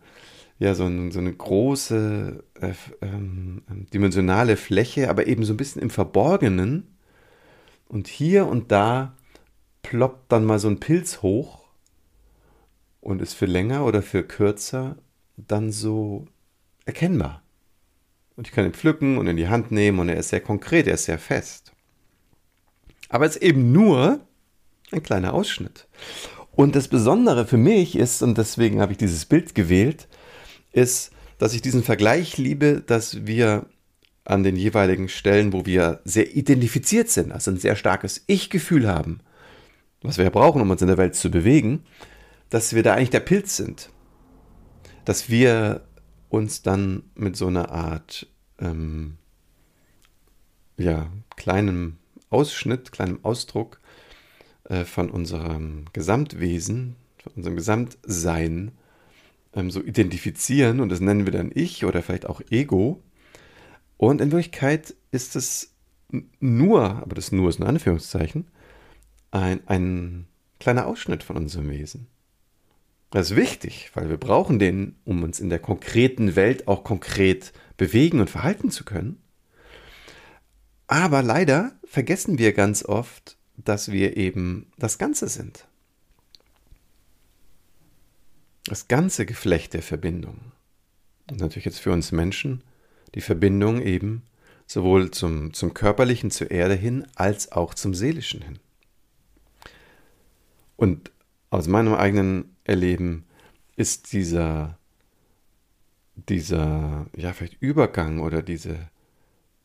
ja, 0.61 0.75
so, 0.75 0.85
ein, 0.85 1.11
so 1.11 1.17
eine 1.17 1.33
große 1.33 2.43
äh, 2.61 2.73
ähm, 3.01 3.63
dimensionale 3.91 4.57
Fläche, 4.57 5.09
aber 5.09 5.25
eben 5.25 5.43
so 5.43 5.53
ein 5.53 5.57
bisschen 5.57 5.81
im 5.81 5.89
Verborgenen. 5.89 6.95
Und 7.87 8.07
hier 8.07 8.45
und 8.45 8.71
da 8.71 9.17
ploppt 9.81 10.31
dann 10.31 10.45
mal 10.45 10.59
so 10.59 10.67
ein 10.67 10.79
Pilz 10.79 11.23
hoch 11.23 11.65
und 12.99 13.23
ist 13.23 13.33
für 13.33 13.47
länger 13.47 13.85
oder 13.85 14.03
für 14.03 14.21
kürzer 14.21 14.97
dann 15.35 15.71
so 15.71 16.27
erkennbar. 16.85 17.41
Und 18.35 18.47
ich 18.47 18.53
kann 18.53 18.65
ihn 18.65 18.73
pflücken 18.73 19.17
und 19.17 19.25
in 19.25 19.37
die 19.37 19.49
Hand 19.49 19.71
nehmen 19.71 19.97
und 19.97 20.09
er 20.09 20.17
ist 20.17 20.29
sehr 20.29 20.41
konkret, 20.41 20.85
er 20.85 20.93
ist 20.93 21.05
sehr 21.05 21.17
fest. 21.17 21.73
Aber 23.09 23.25
es 23.25 23.35
ist 23.35 23.41
eben 23.41 23.71
nur 23.71 24.19
ein 24.91 25.01
kleiner 25.01 25.33
Ausschnitt. 25.33 25.87
Und 26.51 26.75
das 26.75 26.87
Besondere 26.87 27.47
für 27.47 27.57
mich 27.57 27.95
ist, 27.95 28.21
und 28.21 28.37
deswegen 28.37 28.79
habe 28.79 28.91
ich 28.91 28.99
dieses 28.99 29.25
Bild 29.25 29.55
gewählt, 29.55 30.07
ist, 30.71 31.11
dass 31.37 31.53
ich 31.53 31.61
diesen 31.61 31.83
Vergleich 31.83 32.37
liebe, 32.37 32.83
dass 32.85 33.25
wir 33.25 33.65
an 34.23 34.43
den 34.43 34.55
jeweiligen 34.55 35.09
Stellen, 35.09 35.53
wo 35.53 35.65
wir 35.65 36.01
sehr 36.05 36.35
identifiziert 36.35 37.09
sind, 37.09 37.31
also 37.31 37.51
ein 37.51 37.57
sehr 37.57 37.75
starkes 37.75 38.23
Ich-Gefühl 38.27 38.87
haben, 38.87 39.19
was 40.01 40.17
wir 40.17 40.25
ja 40.25 40.29
brauchen, 40.29 40.61
um 40.61 40.69
uns 40.69 40.81
in 40.81 40.87
der 40.87 40.97
Welt 40.97 41.15
zu 41.15 41.31
bewegen, 41.31 41.83
dass 42.49 42.73
wir 42.73 42.83
da 42.83 42.93
eigentlich 42.93 43.09
der 43.09 43.21
Pilz 43.21 43.57
sind. 43.57 43.89
Dass 45.05 45.29
wir 45.29 45.81
uns 46.29 46.61
dann 46.61 47.03
mit 47.15 47.35
so 47.35 47.47
einer 47.47 47.71
Art 47.71 48.27
ähm, 48.59 49.17
ja, 50.77 51.11
kleinem 51.35 51.97
Ausschnitt, 52.29 52.91
kleinem 52.91 53.19
Ausdruck 53.23 53.81
äh, 54.65 54.85
von 54.85 55.09
unserem 55.09 55.85
Gesamtwesen, 55.93 56.95
von 57.21 57.33
unserem 57.33 57.55
Gesamtsein 57.55 58.71
ähm, 59.53 59.71
so 59.71 59.81
identifizieren 59.81 60.79
und 60.79 60.89
das 60.89 60.99
nennen 60.99 61.25
wir 61.25 61.31
dann 61.31 61.51
Ich 61.53 61.85
oder 61.85 62.01
vielleicht 62.01 62.25
auch 62.25 62.41
Ego. 62.49 63.01
Und 63.97 64.21
in 64.21 64.31
Wirklichkeit 64.31 64.95
ist 65.11 65.35
es 65.35 65.75
nur, 66.39 66.81
aber 66.81 67.15
das 67.15 67.31
nur 67.31 67.49
ist 67.49 67.59
ein 67.59 67.67
Anführungszeichen, 67.67 68.47
ein, 69.31 69.61
ein 69.67 70.27
kleiner 70.59 70.87
Ausschnitt 70.87 71.23
von 71.23 71.37
unserem 71.37 71.69
Wesen. 71.69 72.07
Das 73.11 73.31
ist 73.31 73.35
wichtig, 73.35 73.91
weil 73.93 74.09
wir 74.09 74.17
brauchen 74.17 74.57
den, 74.57 74.95
um 75.03 75.23
uns 75.23 75.39
in 75.39 75.49
der 75.49 75.59
konkreten 75.59 76.35
Welt 76.35 76.67
auch 76.67 76.83
konkret 76.83 77.51
bewegen 77.75 78.21
und 78.21 78.29
verhalten 78.29 78.71
zu 78.71 78.85
können. 78.85 79.21
Aber 80.87 81.21
leider 81.21 81.73
vergessen 81.83 82.37
wir 82.37 82.53
ganz 82.53 82.85
oft, 82.85 83.37
dass 83.57 83.91
wir 83.91 84.17
eben 84.17 84.71
das 84.77 84.97
Ganze 84.97 85.27
sind. 85.27 85.67
Das 88.65 88.87
ganze 88.87 89.25
Geflecht 89.25 89.73
der 89.73 89.81
Verbindung. 89.81 90.51
Und 91.29 91.39
natürlich 91.39 91.65
jetzt 91.65 91.79
für 91.79 91.91
uns 91.91 92.11
Menschen 92.11 92.63
die 93.15 93.21
Verbindung 93.21 93.81
eben 93.81 94.23
sowohl 94.65 95.11
zum, 95.11 95.53
zum 95.53 95.73
körperlichen, 95.73 96.31
zur 96.31 96.51
Erde 96.51 96.75
hin, 96.75 97.05
als 97.15 97.51
auch 97.51 97.73
zum 97.73 97.93
seelischen 97.93 98.41
hin. 98.41 98.59
Und 100.77 101.11
aus 101.49 101.67
meinem 101.67 101.93
eigenen 101.93 102.55
Erleben 102.63 103.25
ist 103.75 104.13
dieser, 104.13 104.77
dieser, 106.15 107.07
ja, 107.15 107.33
vielleicht 107.33 107.61
Übergang 107.61 108.19
oder 108.19 108.41
diese, 108.41 108.89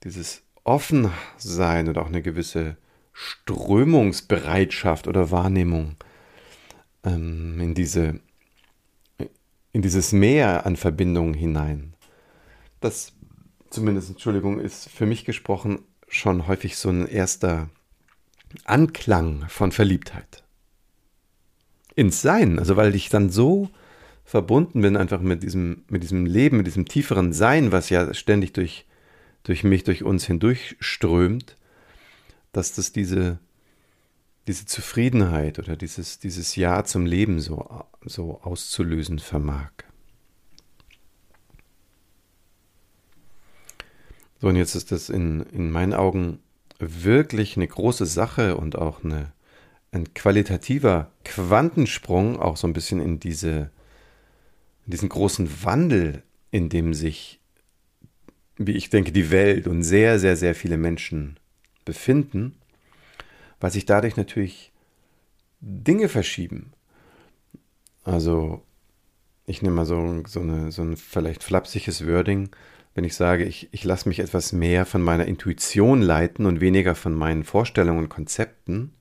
dieses 0.03 0.43
Offensein 0.65 1.89
oder 1.89 2.03
auch 2.03 2.09
eine 2.09 2.23
gewisse 2.23 2.77
Strömungsbereitschaft 3.13 5.07
oder 5.07 5.31
Wahrnehmung 5.31 5.97
ähm, 7.05 7.61
in, 7.61 7.75
diese, 7.75 8.21
in 9.77 9.83
dieses 9.83 10.13
Meer 10.13 10.65
an 10.65 10.75
Verbindungen 10.75 11.35
hinein. 11.35 11.93
Das 12.81 13.13
zumindest, 13.69 14.09
Entschuldigung, 14.09 14.59
ist 14.59 14.89
für 14.89 15.05
mich 15.05 15.27
gesprochen 15.27 15.81
schon 16.09 16.47
häufig 16.47 16.79
so 16.79 16.89
ein 16.89 17.07
erster 17.07 17.69
Anklang 18.65 19.45
von 19.51 19.73
Verliebtheit. 19.73 20.45
Ins 21.95 22.23
Sein, 22.23 22.59
also 22.59 22.77
weil 22.77 22.95
ich 22.95 23.11
dann 23.11 23.29
so 23.29 23.69
verbunden 24.25 24.81
bin 24.81 24.97
einfach 24.97 25.21
mit 25.21 25.43
diesem, 25.43 25.85
mit 25.91 26.03
diesem 26.03 26.25
Leben, 26.25 26.57
mit 26.57 26.67
diesem 26.67 26.87
tieferen 26.87 27.35
Sein, 27.35 27.71
was 27.71 27.91
ja 27.91 28.15
ständig 28.15 28.55
durch, 28.55 28.87
durch 29.43 29.63
mich, 29.63 29.85
durch 29.85 30.05
uns 30.05 30.25
hindurchströmt, 30.25 31.59
dass 32.53 32.73
das 32.73 32.93
diese, 32.93 33.41
diese 34.47 34.67
Zufriedenheit 34.67 35.59
oder 35.59 35.77
dieses, 35.77 36.19
dieses 36.19 36.57
Ja 36.57 36.85
zum 36.85 37.05
Leben 37.05 37.41
so, 37.41 37.85
so 38.05 38.41
auszulösen 38.43 39.19
vermag. 39.19 39.71
So, 44.41 44.49
und 44.49 44.57
jetzt 44.57 44.75
ist 44.75 44.93
das 44.93 45.09
in, 45.09 45.41
in 45.47 45.71
meinen 45.71 45.95
Augen 45.95 46.41
wirklich 46.79 47.57
eine 47.57 47.67
große 47.67 48.07
Sache 48.07 48.57
und 48.57 48.77
auch 48.77 49.03
eine, 49.03 49.33
ein 49.93 50.13
qualitativer 50.15 51.11
Quantensprung, 51.25 52.39
auch 52.39 52.57
so 52.57 52.67
ein 52.67 52.73
bisschen 52.73 53.01
in, 53.01 53.19
diese, 53.19 53.71
in 54.85 54.91
diesen 54.93 55.09
großen 55.09 55.65
Wandel, 55.65 56.23
in 56.51 56.69
dem 56.69 56.93
sich, 56.95 57.41
wie 58.57 58.73
ich 58.73 58.91
denke, 58.91 59.11
die 59.11 59.31
Welt 59.31 59.67
und 59.67 59.83
sehr, 59.83 60.19
sehr, 60.19 60.37
sehr 60.37 60.55
viele 60.55 60.77
Menschen 60.77 61.39
befinden, 61.85 62.57
weil 63.61 63.71
sich 63.71 63.87
dadurch 63.87 64.17
natürlich 64.17 64.73
Dinge 65.61 66.09
verschieben. 66.09 66.73
Also, 68.05 68.63
ich 69.47 69.63
nehme 69.63 69.77
mal 69.77 69.87
so, 69.87 70.23
so, 70.27 70.41
eine, 70.41 70.71
so 70.73 70.83
ein 70.83 70.97
vielleicht 70.97 71.43
flapsiges 71.43 72.07
Wording, 72.07 72.51
wenn 72.95 73.05
ich 73.05 73.15
sage, 73.15 73.45
ich, 73.45 73.69
ich 73.73 73.85
lasse 73.85 74.09
mich 74.09 74.21
etwas 74.21 74.53
mehr 74.53 74.87
von 74.87 75.03
meiner 75.03 75.27
Intuition 75.27 76.01
leiten 76.01 76.47
und 76.47 76.61
weniger 76.61 76.95
von 76.95 77.15
meinen 77.15 77.45
Vorstellungen 77.45 77.99
und 77.99 78.09
Konzepten, 78.09 78.95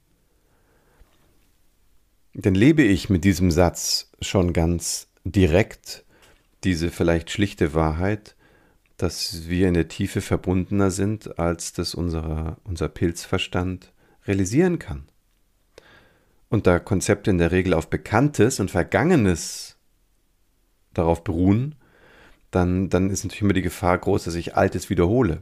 dann 2.33 2.55
lebe 2.55 2.83
ich 2.83 3.09
mit 3.09 3.23
diesem 3.23 3.51
Satz 3.51 4.11
schon 4.19 4.51
ganz 4.51 5.07
direkt 5.23 6.03
diese 6.65 6.91
vielleicht 6.91 7.31
schlichte 7.31 7.73
Wahrheit, 7.73 8.35
dass 8.97 9.47
wir 9.47 9.69
in 9.69 9.73
der 9.73 9.87
Tiefe 9.87 10.19
verbundener 10.19 10.91
sind, 10.91 11.39
als 11.39 11.71
das 11.71 11.95
unser, 11.95 12.57
unser 12.65 12.89
Pilzverstand 12.89 13.93
realisieren 14.27 14.79
kann. 14.79 15.03
Und 16.49 16.67
da 16.67 16.79
Konzepte 16.79 17.31
in 17.31 17.37
der 17.37 17.51
Regel 17.51 17.73
auf 17.73 17.89
Bekanntes 17.89 18.59
und 18.59 18.71
Vergangenes 18.71 19.77
darauf 20.93 21.23
beruhen, 21.23 21.75
dann, 22.51 22.89
dann 22.89 23.09
ist 23.09 23.23
natürlich 23.23 23.41
immer 23.41 23.53
die 23.53 23.61
Gefahr 23.61 23.97
groß, 23.97 24.25
dass 24.25 24.35
ich 24.35 24.55
Altes 24.55 24.89
wiederhole. 24.89 25.41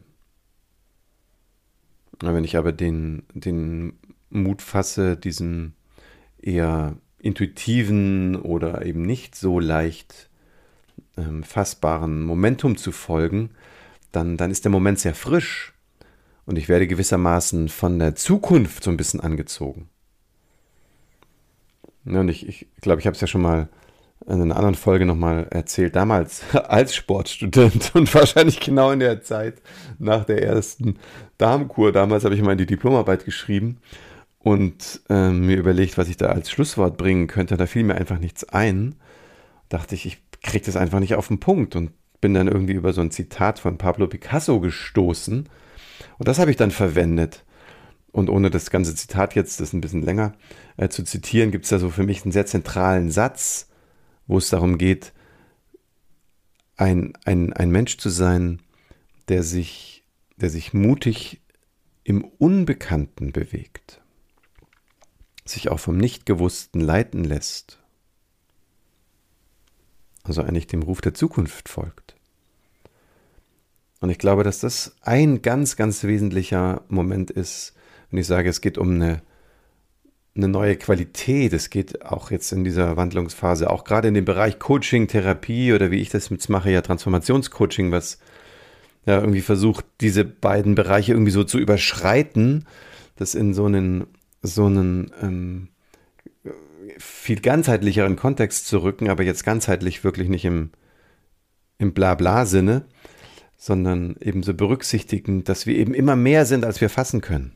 Wenn 2.21 2.43
ich 2.43 2.57
aber 2.57 2.71
den, 2.71 3.23
den 3.33 3.99
Mut 4.29 4.61
fasse, 4.61 5.17
diesen 5.17 5.75
eher 6.41 6.97
intuitiven 7.19 8.35
oder 8.35 8.85
eben 8.85 9.03
nicht 9.03 9.35
so 9.35 9.59
leicht 9.59 10.29
ähm, 11.17 11.43
fassbaren 11.43 12.23
Momentum 12.23 12.77
zu 12.77 12.91
folgen, 12.91 13.51
dann, 14.11 14.37
dann 14.37 14.51
ist 14.51 14.65
der 14.65 14.71
Moment 14.71 14.99
sehr 14.99 15.15
frisch 15.15 15.72
und 16.45 16.57
ich 16.57 16.69
werde 16.69 16.87
gewissermaßen 16.87 17.69
von 17.69 17.99
der 17.99 18.15
Zukunft 18.15 18.83
so 18.83 18.91
ein 18.91 18.97
bisschen 18.97 19.19
angezogen. 19.19 19.89
Und 22.05 22.27
ich, 22.27 22.47
ich 22.47 22.67
glaube, 22.81 22.99
ich 22.99 23.07
habe 23.07 23.15
es 23.15 23.21
ja 23.21 23.27
schon 23.27 23.41
mal 23.41 23.69
in 24.25 24.41
einer 24.41 24.55
anderen 24.55 24.75
Folge 24.75 25.05
nochmal 25.05 25.47
erzählt, 25.49 25.95
damals 25.95 26.43
als 26.53 26.95
Sportstudent 26.95 27.91
und 27.93 28.13
wahrscheinlich 28.13 28.59
genau 28.59 28.91
in 28.91 28.99
der 28.99 29.21
Zeit 29.21 29.61
nach 29.99 30.25
der 30.25 30.43
ersten 30.43 30.97
Darmkur. 31.37 31.91
Damals 31.91 32.23
habe 32.23 32.35
ich 32.35 32.41
mal 32.41 32.55
die 32.55 32.65
Diplomarbeit 32.65 33.25
geschrieben 33.25 33.79
und 34.39 35.01
äh, 35.09 35.29
mir 35.29 35.57
überlegt, 35.57 35.97
was 35.97 36.09
ich 36.09 36.17
da 36.17 36.27
als 36.27 36.49
Schlusswort 36.49 36.97
bringen 36.97 37.27
könnte. 37.27 37.57
Da 37.57 37.65
fiel 37.65 37.83
mir 37.83 37.95
einfach 37.95 38.19
nichts 38.19 38.43
ein. 38.45 38.95
Dachte 39.69 39.95
ich, 39.95 40.05
ich 40.05 40.21
kriege 40.41 40.65
das 40.65 40.75
einfach 40.75 40.99
nicht 40.99 41.15
auf 41.15 41.27
den 41.27 41.39
Punkt 41.39 41.75
und 41.75 41.91
bin 42.21 42.33
dann 42.33 42.47
irgendwie 42.47 42.73
über 42.73 42.93
so 42.93 43.01
ein 43.01 43.11
Zitat 43.11 43.59
von 43.59 43.77
Pablo 43.77 44.07
Picasso 44.07 44.59
gestoßen. 44.59 45.49
Und 46.23 46.27
das 46.29 46.39
habe 46.39 46.51
ich 46.51 46.57
dann 46.57 46.71
verwendet. 46.71 47.43
Und 48.13 48.29
ohne 48.29 48.49
das 48.49 48.69
ganze 48.69 48.95
Zitat 48.95 49.35
jetzt, 49.35 49.59
das 49.59 49.69
ist 49.69 49.73
ein 49.73 49.81
bisschen 49.81 50.03
länger 50.03 50.33
äh, 50.77 50.87
zu 50.87 51.03
zitieren, 51.03 51.51
gibt 51.51 51.65
es 51.65 51.69
da 51.69 51.79
so 51.79 51.89
für 51.89 52.03
mich 52.03 52.23
einen 52.23 52.31
sehr 52.31 52.45
zentralen 52.45 53.11
Satz, 53.11 53.67
wo 54.25 54.37
es 54.37 54.49
darum 54.49 54.77
geht, 54.77 55.11
ein, 56.77 57.13
ein, 57.25 57.51
ein 57.51 57.71
Mensch 57.71 57.97
zu 57.97 58.09
sein, 58.09 58.61
der 59.27 59.43
sich, 59.43 60.05
der 60.37 60.49
sich 60.49 60.73
mutig 60.73 61.41
im 62.03 62.23
Unbekannten 62.23 63.31
bewegt, 63.31 64.01
sich 65.43 65.69
auch 65.69 65.79
vom 65.79 65.97
Nichtgewussten 65.97 66.79
leiten 66.79 67.23
lässt 67.23 67.79
also 70.23 70.41
eigentlich 70.41 70.67
dem 70.67 70.83
Ruf 70.83 71.01
der 71.01 71.13
Zukunft 71.13 71.69
folgt. 71.69 72.02
Und 74.03 74.09
ich 74.09 74.17
glaube, 74.17 74.43
dass 74.43 74.59
das 74.59 74.97
ein 75.01 75.41
ganz, 75.41 75.77
ganz 75.77 76.03
wesentlicher 76.03 76.81
Moment 76.89 77.31
ist, 77.31 77.73
wenn 78.11 78.19
ich 78.19 78.27
sage, 78.27 78.49
es 78.49 78.59
geht 78.59 78.77
um 78.77 78.95
eine, 78.95 79.21
eine 80.35 80.49
neue 80.49 80.75
Qualität. 80.75 81.53
Es 81.53 81.69
geht 81.69 82.03
auch 82.03 82.29
jetzt 82.29 82.51
in 82.51 82.65
dieser 82.65 82.97
Wandlungsphase, 82.97 83.69
auch 83.69 83.85
gerade 83.85 84.09
in 84.09 84.13
dem 84.13 84.25
Bereich 84.25 84.59
Coaching, 84.59 85.07
Therapie 85.07 85.71
oder 85.71 85.89
wie 85.89 86.01
ich 86.01 86.09
das 86.09 86.27
jetzt 86.27 86.49
mache, 86.49 86.69
ja 86.69 86.81
Transformationscoaching, 86.81 87.93
was 87.93 88.19
ja 89.05 89.21
irgendwie 89.21 89.39
versucht, 89.39 89.85
diese 90.01 90.25
beiden 90.25 90.75
Bereiche 90.75 91.13
irgendwie 91.13 91.31
so 91.31 91.45
zu 91.45 91.57
überschreiten, 91.57 92.67
das 93.15 93.35
in 93.35 93.53
so 93.53 93.67
einen, 93.67 94.07
so 94.41 94.65
einen 94.65 95.13
ähm, 95.21 95.69
viel 96.97 97.39
ganzheitlicheren 97.39 98.17
Kontext 98.17 98.67
zu 98.67 98.79
rücken, 98.79 99.09
aber 99.09 99.23
jetzt 99.23 99.45
ganzheitlich 99.45 100.03
wirklich 100.03 100.27
nicht 100.27 100.43
im, 100.43 100.71
im 101.77 101.93
Blabla-Sinne, 101.93 102.85
sondern 103.63 104.17
eben 104.19 104.43
so 104.43 104.53
berücksichtigen, 104.53 105.45
dass 105.45 105.65
wir 105.65 105.77
eben 105.77 105.93
immer 105.93 106.17
mehr 106.17 106.45
sind, 106.45 106.65
als 106.65 106.81
wir 106.81 106.89
fassen 106.89 107.21
können. 107.21 107.53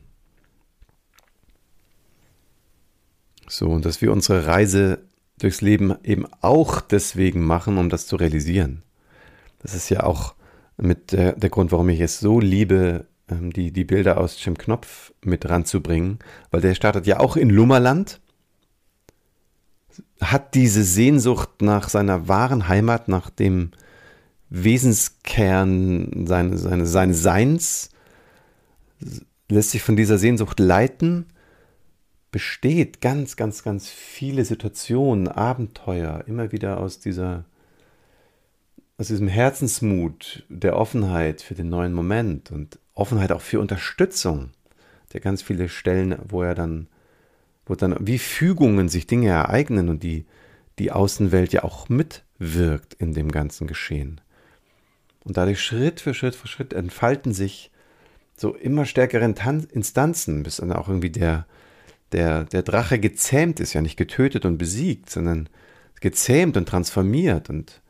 So, 3.50 3.68
und 3.68 3.84
dass 3.84 4.02
wir 4.02 4.14
unsere 4.14 4.48
Reise 4.48 5.00
durchs 5.38 5.60
Leben 5.60 5.96
eben 6.06 6.26
auch 6.40 6.80
deswegen 6.80 7.44
machen, 7.44 7.78
um 7.78 7.90
das 7.90 8.08
zu 8.08 8.16
realisieren. 8.16 8.84
Das 9.60 9.76
ist 9.76 9.90
ja 9.90 10.04
auch 10.04 10.36
mit 10.78 11.12
der, 11.12 11.34
der 11.34 11.50
Grund, 11.50 11.74
warum 11.74 11.90
ich 11.90 12.00
es 12.00 12.22
so 12.22 12.40
liebe, 12.40 13.06
ähm, 13.28 13.52
die, 13.52 13.74
die 13.74 13.84
Bilder 13.84 14.18
aus 14.18 14.42
Jim 14.42 14.58
Knopf 14.58 15.12
mit 15.26 15.50
ranzubringen, 15.50 16.20
weil 16.52 16.62
der 16.62 16.74
startet 16.74 17.06
ja 17.06 17.20
auch 17.20 17.36
in 17.36 17.50
Lummerland, 17.50 18.22
hat 20.22 20.56
diese 20.56 20.86
Sehnsucht 20.86 21.62
nach 21.62 21.90
seiner 21.90 22.30
wahren 22.30 22.70
Heimat, 22.70 23.10
nach 23.10 23.30
dem 23.30 23.72
Wesenskern 24.50 26.26
seines, 26.26 26.62
seines, 26.62 26.92
seines 26.92 27.22
Seins, 27.22 27.90
lässt 29.50 29.72
sich 29.72 29.82
von 29.82 29.96
dieser 29.96 30.18
Sehnsucht 30.18 30.60
leiten, 30.60 31.26
besteht 32.32 33.02
ganz, 33.02 33.36
ganz, 33.36 33.64
ganz 33.64 33.90
viele 33.90 34.46
Situationen, 34.46 35.28
Abenteuer, 35.28 36.24
immer 36.28 36.52
wieder 36.52 36.80
aus 36.80 37.00
dieser 37.00 37.46
aus 38.98 39.08
diesem 39.08 39.28
Herzensmut, 39.28 40.44
der 40.50 40.76
Offenheit 40.76 41.42
für 41.42 41.54
den 41.54 41.70
neuen 41.70 41.94
Moment 41.94 42.52
und 42.52 42.80
Offenheit 42.96 43.32
auch 43.32 43.42
für 43.42 43.60
Unterstützung, 43.60 44.50
der 45.14 45.22
ganz 45.22 45.44
viele 45.44 45.70
Stellen, 45.70 46.18
wo 46.28 46.42
er 46.42 46.56
dann, 46.56 46.88
wo 47.68 47.76
dann 47.76 47.96
wie 48.00 48.18
Fügungen 48.18 48.90
sich 48.90 49.06
Dinge 49.06 49.30
ereignen 49.30 49.90
und 49.90 50.02
die, 50.02 50.26
die 50.80 50.92
Außenwelt 50.92 51.54
ja 51.54 51.64
auch 51.64 51.90
mitwirkt 51.90 52.96
in 52.96 53.14
dem 53.14 53.32
ganzen 53.32 53.68
Geschehen. 53.68 54.20
Und 55.28 55.36
dadurch 55.36 55.62
Schritt 55.62 56.00
für 56.00 56.14
Schritt 56.14 56.36
für 56.36 56.48
Schritt 56.48 56.72
entfalten 56.72 57.34
sich 57.34 57.70
so 58.38 58.56
immer 58.56 58.86
stärkere 58.86 59.26
Instanzen, 59.26 60.42
bis 60.44 60.58
dann 60.58 60.72
auch 60.72 60.88
irgendwie 60.88 61.10
der, 61.10 61.46
der, 62.14 62.46
der 62.46 62.64
Drache 62.64 62.98
gezähmt 62.98 63.60
ist, 63.60 63.74
ja 63.74 63.82
nicht 63.82 63.98
getötet 63.98 64.46
und 64.46 64.58
besiegt, 64.58 65.10
sondern 65.10 65.50
gezähmt 66.00 66.56
und 66.56 66.70
transformiert 66.70 67.50
und 67.50 67.82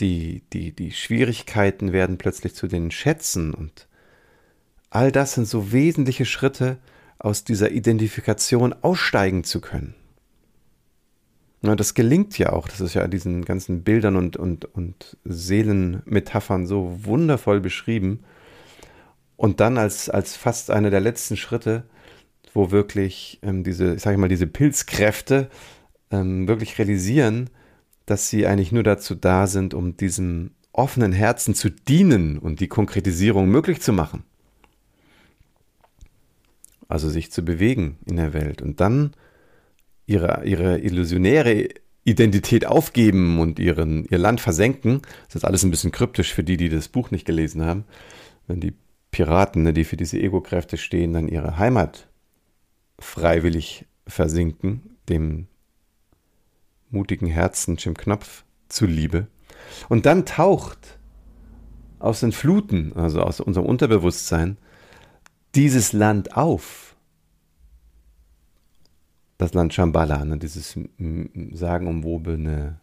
die, 0.00 0.42
die, 0.52 0.72
die 0.72 0.92
Schwierigkeiten 0.92 1.94
werden 1.94 2.18
plötzlich 2.18 2.54
zu 2.54 2.66
den 2.66 2.90
Schätzen 2.90 3.54
und 3.54 3.88
all 4.90 5.10
das 5.10 5.32
sind 5.32 5.48
so 5.48 5.72
wesentliche 5.72 6.26
Schritte, 6.26 6.76
aus 7.18 7.44
dieser 7.44 7.70
Identifikation 7.70 8.74
aussteigen 8.82 9.44
zu 9.44 9.62
können. 9.62 9.94
Ja, 11.66 11.74
das 11.74 11.94
gelingt 11.94 12.38
ja 12.38 12.52
auch, 12.52 12.68
das 12.68 12.80
ist 12.80 12.94
ja 12.94 13.02
in 13.02 13.10
diesen 13.10 13.44
ganzen 13.44 13.82
Bildern 13.82 14.16
und, 14.16 14.36
und, 14.36 14.64
und 14.66 15.16
Seelenmetaphern 15.24 16.66
so 16.66 17.00
wundervoll 17.02 17.60
beschrieben. 17.60 18.20
Und 19.36 19.60
dann 19.60 19.76
als, 19.76 20.08
als 20.08 20.36
fast 20.36 20.70
einer 20.70 20.90
der 20.90 21.00
letzten 21.00 21.36
Schritte, 21.36 21.84
wo 22.54 22.70
wirklich 22.70 23.40
ähm, 23.42 23.64
diese, 23.64 23.94
ich 23.96 24.04
mal, 24.04 24.28
diese 24.28 24.46
Pilzkräfte 24.46 25.50
ähm, 26.10 26.46
wirklich 26.48 26.78
realisieren, 26.78 27.50
dass 28.06 28.30
sie 28.30 28.46
eigentlich 28.46 28.72
nur 28.72 28.84
dazu 28.84 29.14
da 29.14 29.46
sind, 29.48 29.74
um 29.74 29.96
diesem 29.96 30.52
offenen 30.72 31.12
Herzen 31.12 31.54
zu 31.54 31.70
dienen 31.70 32.38
und 32.38 32.60
die 32.60 32.68
Konkretisierung 32.68 33.48
möglich 33.48 33.80
zu 33.80 33.92
machen. 33.92 34.22
Also 36.88 37.10
sich 37.10 37.32
zu 37.32 37.44
bewegen 37.44 37.98
in 38.06 38.16
der 38.16 38.32
Welt 38.32 38.62
und 38.62 38.80
dann 38.80 39.12
ihre, 40.06 40.44
ihre 40.44 40.78
illusionäre 40.78 41.68
Identität 42.04 42.66
aufgeben 42.66 43.40
und 43.40 43.58
ihren, 43.58 44.04
ihr 44.04 44.18
Land 44.18 44.40
versenken. 44.40 45.02
Das 45.26 45.36
ist 45.36 45.44
alles 45.44 45.64
ein 45.64 45.70
bisschen 45.70 45.90
kryptisch 45.90 46.32
für 46.32 46.44
die, 46.44 46.56
die 46.56 46.68
das 46.68 46.88
Buch 46.88 47.10
nicht 47.10 47.26
gelesen 47.26 47.64
haben. 47.64 47.84
Wenn 48.46 48.60
die 48.60 48.74
Piraten, 49.10 49.62
ne, 49.62 49.72
die 49.72 49.84
für 49.84 49.96
diese 49.96 50.18
Ego-Kräfte 50.18 50.76
stehen, 50.76 51.12
dann 51.12 51.26
ihre 51.26 51.58
Heimat 51.58 52.08
freiwillig 52.98 53.86
versinken, 54.06 54.96
dem 55.08 55.48
mutigen 56.90 57.26
Herzen 57.26 57.76
Jim 57.76 57.96
Knopf 57.96 58.44
zuliebe. 58.68 59.26
Und 59.88 60.06
dann 60.06 60.26
taucht 60.26 60.98
aus 61.98 62.20
den 62.20 62.32
Fluten, 62.32 62.92
also 62.94 63.20
aus 63.20 63.40
unserem 63.40 63.66
Unterbewusstsein, 63.66 64.58
dieses 65.54 65.92
Land 65.92 66.36
auf. 66.36 66.85
Das 69.38 69.52
Land 69.54 69.74
Shambhala, 69.74 70.24
ne, 70.24 70.38
dieses 70.38 70.78
sagenumwobene 71.52 72.80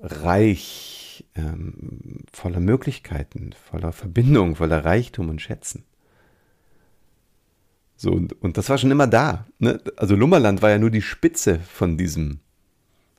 Reich 0.00 1.24
ähm, 1.34 2.24
voller 2.32 2.60
Möglichkeiten, 2.60 3.54
voller 3.70 3.92
Verbindung, 3.92 4.56
voller 4.56 4.84
Reichtum 4.84 5.30
und 5.30 5.40
Schätzen. 5.40 5.84
So, 7.96 8.10
und, 8.10 8.32
und 8.42 8.58
das 8.58 8.68
war 8.68 8.76
schon 8.76 8.90
immer 8.90 9.06
da. 9.06 9.46
Ne? 9.58 9.80
Also 9.96 10.14
Lummerland 10.14 10.62
war 10.62 10.70
ja 10.70 10.78
nur 10.78 10.90
die 10.90 11.02
Spitze 11.02 11.60
von 11.60 11.96
diesem 11.96 12.40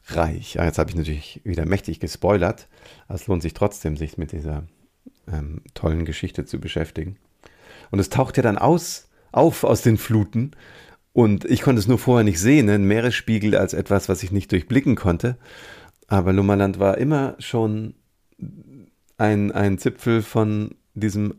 reich. 0.07 0.55
Ja, 0.55 0.65
jetzt 0.65 0.77
habe 0.77 0.91
ich 0.91 0.95
natürlich 0.95 1.41
wieder 1.43 1.65
mächtig 1.65 1.99
gespoilert, 1.99 2.67
es 3.07 3.27
lohnt 3.27 3.41
sich 3.41 3.53
trotzdem, 3.53 3.97
sich 3.97 4.17
mit 4.17 4.31
dieser 4.31 4.63
ähm, 5.27 5.61
tollen 5.73 6.05
Geschichte 6.05 6.45
zu 6.45 6.59
beschäftigen. 6.59 7.17
Und 7.89 7.99
es 7.99 8.09
taucht 8.09 8.37
ja 8.37 8.43
dann 8.43 8.57
aus, 8.57 9.07
auf 9.31 9.63
aus 9.63 9.81
den 9.81 9.97
Fluten 9.97 10.51
und 11.15 11.45
ich 11.45 11.61
konnte 11.61 11.79
es 11.79 11.87
nur 11.87 11.97
vorher 11.97 12.25
nicht 12.25 12.41
sehen, 12.41 12.65
ne? 12.65 12.73
ein 12.73 12.83
Meeresspiegel 12.83 13.55
als 13.55 13.73
etwas, 13.73 14.09
was 14.09 14.21
ich 14.21 14.33
nicht 14.33 14.51
durchblicken 14.51 14.97
konnte. 14.97 15.37
Aber 16.07 16.33
Lummerland 16.33 16.77
war 16.77 16.97
immer 16.97 17.37
schon 17.39 17.93
ein, 19.17 19.53
ein 19.53 19.77
Zipfel 19.77 20.21
von 20.21 20.75
diesem 20.93 21.35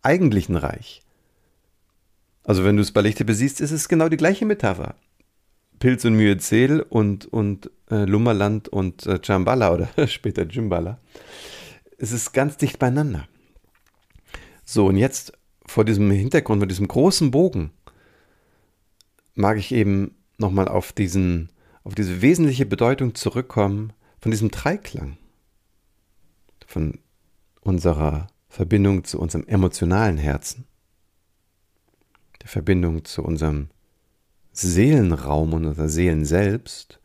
eigentlichen 0.00 0.56
Reich. 0.56 1.02
Also 2.42 2.64
wenn 2.64 2.76
du 2.76 2.82
es 2.82 2.90
bei 2.90 3.02
Lichte 3.02 3.26
besiehst, 3.26 3.60
ist 3.60 3.70
es 3.70 3.86
genau 3.86 4.08
die 4.08 4.16
gleiche 4.16 4.46
Metapher. 4.46 4.94
Pilz 5.78 6.06
und 6.06 6.14
Myzel 6.14 6.80
und, 6.80 7.26
und 7.26 7.70
äh, 7.90 8.06
Lummerland 8.06 8.70
und 8.70 9.06
äh, 9.06 9.18
Chambala 9.22 9.74
oder 9.74 9.90
später 10.06 10.46
Jimbala. 10.46 10.98
Es 11.98 12.12
ist 12.12 12.32
ganz 12.32 12.56
dicht 12.56 12.78
beieinander. 12.78 13.28
So, 14.64 14.86
und 14.86 14.96
jetzt 14.96 15.34
vor 15.66 15.84
diesem 15.84 16.10
Hintergrund, 16.10 16.62
mit 16.62 16.70
diesem 16.70 16.88
großen 16.88 17.30
Bogen, 17.30 17.72
mag 19.34 19.58
ich 19.58 19.72
eben 19.72 20.16
nochmal 20.38 20.68
auf 20.68 20.94
auf 21.84 21.94
diese 21.94 22.22
wesentliche 22.22 22.66
Bedeutung 22.66 23.14
zurückkommen 23.14 23.92
von 24.20 24.30
diesem 24.30 24.50
Dreiklang. 24.50 25.16
Von 26.66 26.98
unserer 27.62 28.28
Verbindung 28.48 29.04
zu 29.04 29.20
unserem 29.20 29.46
emotionalen 29.46 30.18
Herzen, 30.18 30.66
der 32.42 32.48
Verbindung 32.48 33.04
zu 33.04 33.22
unserem 33.22 33.68
Seelenraum 34.52 35.52
und 35.52 35.66
unser 35.66 35.88
Seelen 35.88 36.24
selbst 36.24 37.00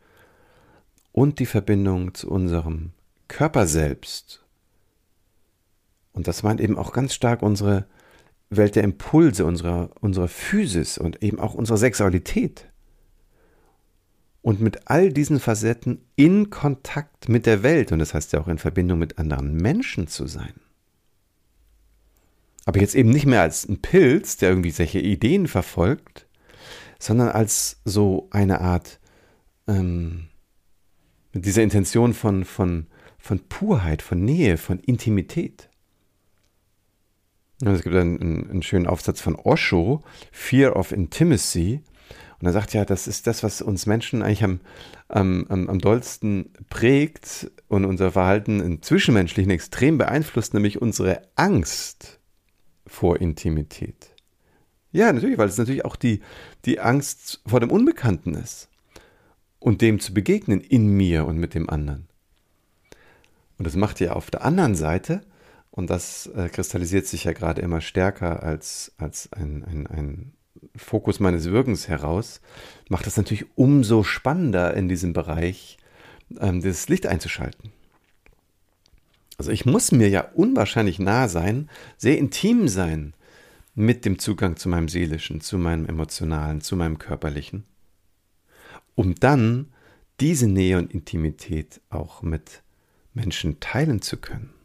und 1.12 1.38
die 1.38 1.46
Verbindung 1.46 2.14
zu 2.14 2.28
unserem 2.28 2.92
Körper 3.28 3.66
selbst. 3.66 4.44
Und 6.12 6.26
das 6.28 6.42
meint 6.42 6.60
eben 6.60 6.78
auch 6.78 6.92
ganz 6.92 7.14
stark 7.14 7.42
unsere 7.42 7.86
Welt 8.50 8.76
der 8.76 8.84
Impulse, 8.84 9.44
unsere, 9.44 9.90
unsere 10.00 10.28
Physis 10.28 10.98
und 10.98 11.22
eben 11.22 11.40
auch 11.40 11.54
unsere 11.54 11.78
Sexualität. 11.78 12.68
Und 14.42 14.60
mit 14.60 14.88
all 14.88 15.12
diesen 15.12 15.40
Facetten 15.40 16.04
in 16.14 16.50
Kontakt 16.50 17.28
mit 17.28 17.46
der 17.46 17.64
Welt, 17.64 17.90
und 17.90 17.98
das 17.98 18.14
heißt 18.14 18.32
ja 18.32 18.40
auch 18.40 18.48
in 18.48 18.58
Verbindung 18.58 18.98
mit 19.00 19.18
anderen 19.18 19.54
Menschen 19.56 20.06
zu 20.06 20.26
sein. 20.26 20.54
Aber 22.64 22.80
jetzt 22.80 22.94
eben 22.94 23.10
nicht 23.10 23.26
mehr 23.26 23.42
als 23.42 23.68
ein 23.68 23.80
Pilz, 23.80 24.36
der 24.36 24.50
irgendwie 24.50 24.70
solche 24.70 25.00
Ideen 25.00 25.48
verfolgt, 25.48 26.26
sondern 26.98 27.28
als 27.28 27.80
so 27.84 28.28
eine 28.30 28.60
Art, 28.60 29.00
ähm, 29.66 30.28
mit 31.32 31.44
dieser 31.44 31.62
Intention 31.62 32.14
von, 32.14 32.44
von, 32.44 32.86
von 33.18 33.40
Purheit, 33.48 34.02
von 34.02 34.24
Nähe, 34.24 34.56
von 34.56 34.78
Intimität. 34.80 35.68
Es 37.64 37.82
gibt 37.82 37.96
einen, 37.96 38.50
einen, 38.50 38.62
schönen 38.62 38.86
Aufsatz 38.86 39.20
von 39.20 39.34
Osho, 39.34 40.02
Fear 40.30 40.76
of 40.76 40.92
Intimacy. 40.92 41.82
Und 42.38 42.46
er 42.46 42.52
sagt 42.52 42.74
ja, 42.74 42.84
das 42.84 43.06
ist 43.06 43.26
das, 43.26 43.42
was 43.42 43.62
uns 43.62 43.86
Menschen 43.86 44.22
eigentlich 44.22 44.44
am, 44.44 44.60
am, 45.08 45.46
am, 45.48 45.70
am 45.70 45.78
dollsten 45.78 46.50
prägt 46.68 47.50
und 47.68 47.86
unser 47.86 48.12
Verhalten 48.12 48.60
im 48.60 48.82
Zwischenmenschlichen 48.82 49.50
extrem 49.50 49.96
beeinflusst, 49.96 50.52
nämlich 50.52 50.82
unsere 50.82 51.22
Angst 51.34 52.20
vor 52.86 53.20
Intimität. 53.20 54.10
Ja, 54.92 55.10
natürlich, 55.12 55.38
weil 55.38 55.48
es 55.48 55.58
natürlich 55.58 55.84
auch 55.86 55.96
die, 55.96 56.20
die 56.66 56.80
Angst 56.80 57.40
vor 57.46 57.60
dem 57.60 57.70
Unbekannten 57.70 58.34
ist 58.34 58.68
und 59.58 59.80
dem 59.80 59.98
zu 59.98 60.12
begegnen 60.12 60.60
in 60.60 60.88
mir 60.88 61.24
und 61.24 61.38
mit 61.38 61.54
dem 61.54 61.70
anderen. 61.70 62.06
Und 63.58 63.66
das 63.66 63.76
macht 63.76 64.00
ja 64.00 64.12
auf 64.12 64.30
der 64.30 64.44
anderen 64.44 64.74
Seite, 64.74 65.22
und 65.76 65.88
das 65.90 66.26
äh, 66.34 66.48
kristallisiert 66.48 67.06
sich 67.06 67.24
ja 67.24 67.32
gerade 67.32 67.60
immer 67.60 67.80
stärker 67.80 68.42
als, 68.42 68.92
als 68.96 69.32
ein, 69.32 69.62
ein, 69.62 69.86
ein 69.86 70.32
Fokus 70.74 71.20
meines 71.20 71.44
Wirkens 71.50 71.86
heraus, 71.86 72.40
macht 72.88 73.06
es 73.06 73.16
natürlich 73.16 73.46
umso 73.56 74.02
spannender 74.02 74.74
in 74.74 74.88
diesem 74.88 75.12
Bereich, 75.12 75.76
ähm, 76.40 76.62
das 76.62 76.88
Licht 76.88 77.06
einzuschalten. 77.06 77.72
Also 79.38 79.50
ich 79.50 79.66
muss 79.66 79.92
mir 79.92 80.08
ja 80.08 80.22
unwahrscheinlich 80.34 80.98
nah 80.98 81.28
sein, 81.28 81.68
sehr 81.98 82.16
intim 82.18 82.68
sein 82.68 83.12
mit 83.74 84.06
dem 84.06 84.18
Zugang 84.18 84.56
zu 84.56 84.70
meinem 84.70 84.88
seelischen, 84.88 85.42
zu 85.42 85.58
meinem 85.58 85.84
emotionalen, 85.84 86.62
zu 86.62 86.74
meinem 86.74 86.98
körperlichen. 86.98 87.64
um 88.94 89.14
dann 89.14 89.72
diese 90.20 90.48
Nähe 90.48 90.78
und 90.78 90.92
Intimität 90.92 91.82
auch 91.90 92.22
mit 92.22 92.62
Menschen 93.12 93.60
teilen 93.60 94.00
zu 94.02 94.16
können. 94.16 94.55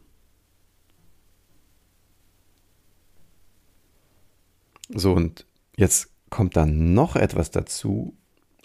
So, 4.94 5.12
und 5.12 5.46
jetzt 5.76 6.10
kommt 6.30 6.56
dann 6.56 6.94
noch 6.94 7.16
etwas 7.16 7.50
dazu 7.50 8.16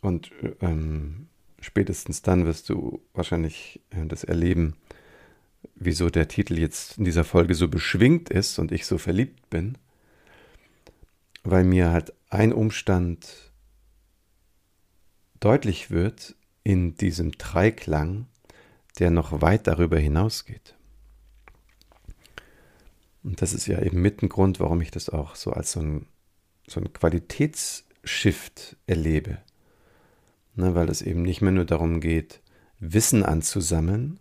und 0.01 0.31
ähm, 0.61 1.27
spätestens 1.59 2.21
dann 2.21 2.45
wirst 2.45 2.69
du 2.69 3.01
wahrscheinlich 3.13 3.81
äh, 3.89 4.05
das 4.05 4.23
erleben, 4.23 4.75
wieso 5.75 6.09
der 6.09 6.27
Titel 6.27 6.57
jetzt 6.57 6.97
in 6.97 7.05
dieser 7.05 7.23
Folge 7.23 7.55
so 7.55 7.67
beschwingt 7.67 8.29
ist 8.29 8.59
und 8.59 8.71
ich 8.71 8.85
so 8.85 8.97
verliebt 8.97 9.49
bin, 9.49 9.77
weil 11.43 11.63
mir 11.63 11.91
halt 11.91 12.13
ein 12.29 12.53
Umstand 12.53 13.51
deutlich 15.39 15.91
wird 15.91 16.35
in 16.63 16.95
diesem 16.95 17.31
Dreiklang, 17.31 18.27
der 18.99 19.11
noch 19.11 19.41
weit 19.41 19.67
darüber 19.67 19.97
hinausgeht. 19.97 20.75
Und 23.23 23.41
das 23.41 23.53
ist 23.53 23.67
ja 23.67 23.81
eben 23.81 24.01
mit 24.01 24.21
ein 24.21 24.29
Grund, 24.29 24.59
warum 24.59 24.81
ich 24.81 24.91
das 24.91 25.09
auch 25.09 25.35
so 25.35 25.51
als 25.51 25.73
so 25.73 25.81
ein, 25.81 26.07
so 26.67 26.80
ein 26.80 26.93
Qualitätsshift 26.93 28.75
erlebe. 28.86 29.39
Ne, 30.56 30.75
weil 30.75 30.89
es 30.89 31.01
eben 31.01 31.21
nicht 31.21 31.41
mehr 31.41 31.51
nur 31.51 31.65
darum 31.65 32.01
geht, 32.01 32.41
Wissen 32.80 33.23
anzusammeln 33.23 34.19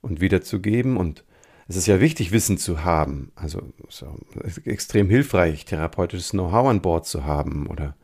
und 0.00 0.20
wiederzugeben. 0.20 0.96
Und 0.96 1.24
es 1.66 1.76
ist 1.76 1.86
ja 1.86 2.00
wichtig, 2.00 2.30
Wissen 2.30 2.58
zu 2.58 2.84
haben. 2.84 3.32
Also 3.34 3.72
so, 3.88 4.18
extrem 4.64 5.08
hilfreich, 5.10 5.64
therapeutisches 5.64 6.30
Know-how 6.30 6.68
an 6.68 6.82
Bord 6.82 7.06
zu 7.06 7.24
haben. 7.24 7.66
Oder 7.66 7.96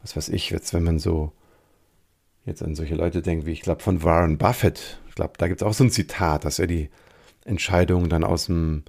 was 0.00 0.16
weiß 0.16 0.30
ich, 0.30 0.50
jetzt, 0.50 0.74
wenn 0.74 0.82
man 0.82 0.98
so 0.98 1.32
jetzt 2.46 2.62
an 2.62 2.74
solche 2.74 2.94
Leute 2.94 3.22
denkt, 3.22 3.44
wie 3.44 3.52
ich 3.52 3.62
glaube 3.62 3.82
von 3.82 4.02
Warren 4.02 4.38
Buffett. 4.38 5.00
Ich 5.08 5.14
glaube, 5.14 5.34
da 5.36 5.48
gibt 5.48 5.60
es 5.60 5.66
auch 5.66 5.74
so 5.74 5.84
ein 5.84 5.90
Zitat, 5.90 6.44
dass 6.44 6.58
er 6.58 6.66
die 6.66 6.90
Entscheidungen 7.44 8.08
dann 8.08 8.24
aus 8.24 8.46
dem 8.46 8.84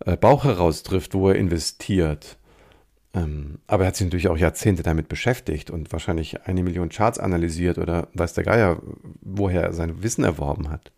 äh, 0.00 0.16
Bauch 0.16 0.44
heraus 0.44 0.82
trifft, 0.82 1.14
wo 1.14 1.28
er 1.28 1.36
investiert. 1.36 2.38
Ähm, 3.14 3.58
aber 3.66 3.84
er 3.84 3.88
hat 3.88 3.96
sich 3.96 4.06
natürlich 4.06 4.28
auch 4.28 4.38
Jahrzehnte 4.38 4.82
damit 4.82 5.08
beschäftigt 5.08 5.70
und 5.70 5.92
wahrscheinlich 5.92 6.46
eine 6.46 6.62
Million 6.62 6.88
Charts 6.88 7.18
analysiert 7.18 7.78
oder 7.78 8.08
weiß 8.14 8.32
der 8.34 8.44
Geier, 8.44 8.80
woher 9.20 9.62
er 9.62 9.72
sein 9.72 10.02
Wissen 10.02 10.24
erworben 10.24 10.70
hat. 10.70 10.92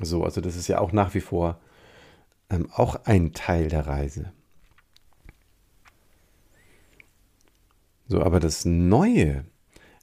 So, 0.00 0.24
also 0.24 0.40
das 0.40 0.56
ist 0.56 0.68
ja 0.68 0.78
auch 0.78 0.92
nach 0.92 1.14
wie 1.14 1.20
vor 1.20 1.60
ähm, 2.50 2.68
auch 2.70 3.04
ein 3.04 3.32
Teil 3.32 3.68
der 3.68 3.86
Reise. 3.86 4.32
So, 8.08 8.22
aber 8.22 8.40
das 8.40 8.66
Neue, 8.66 9.44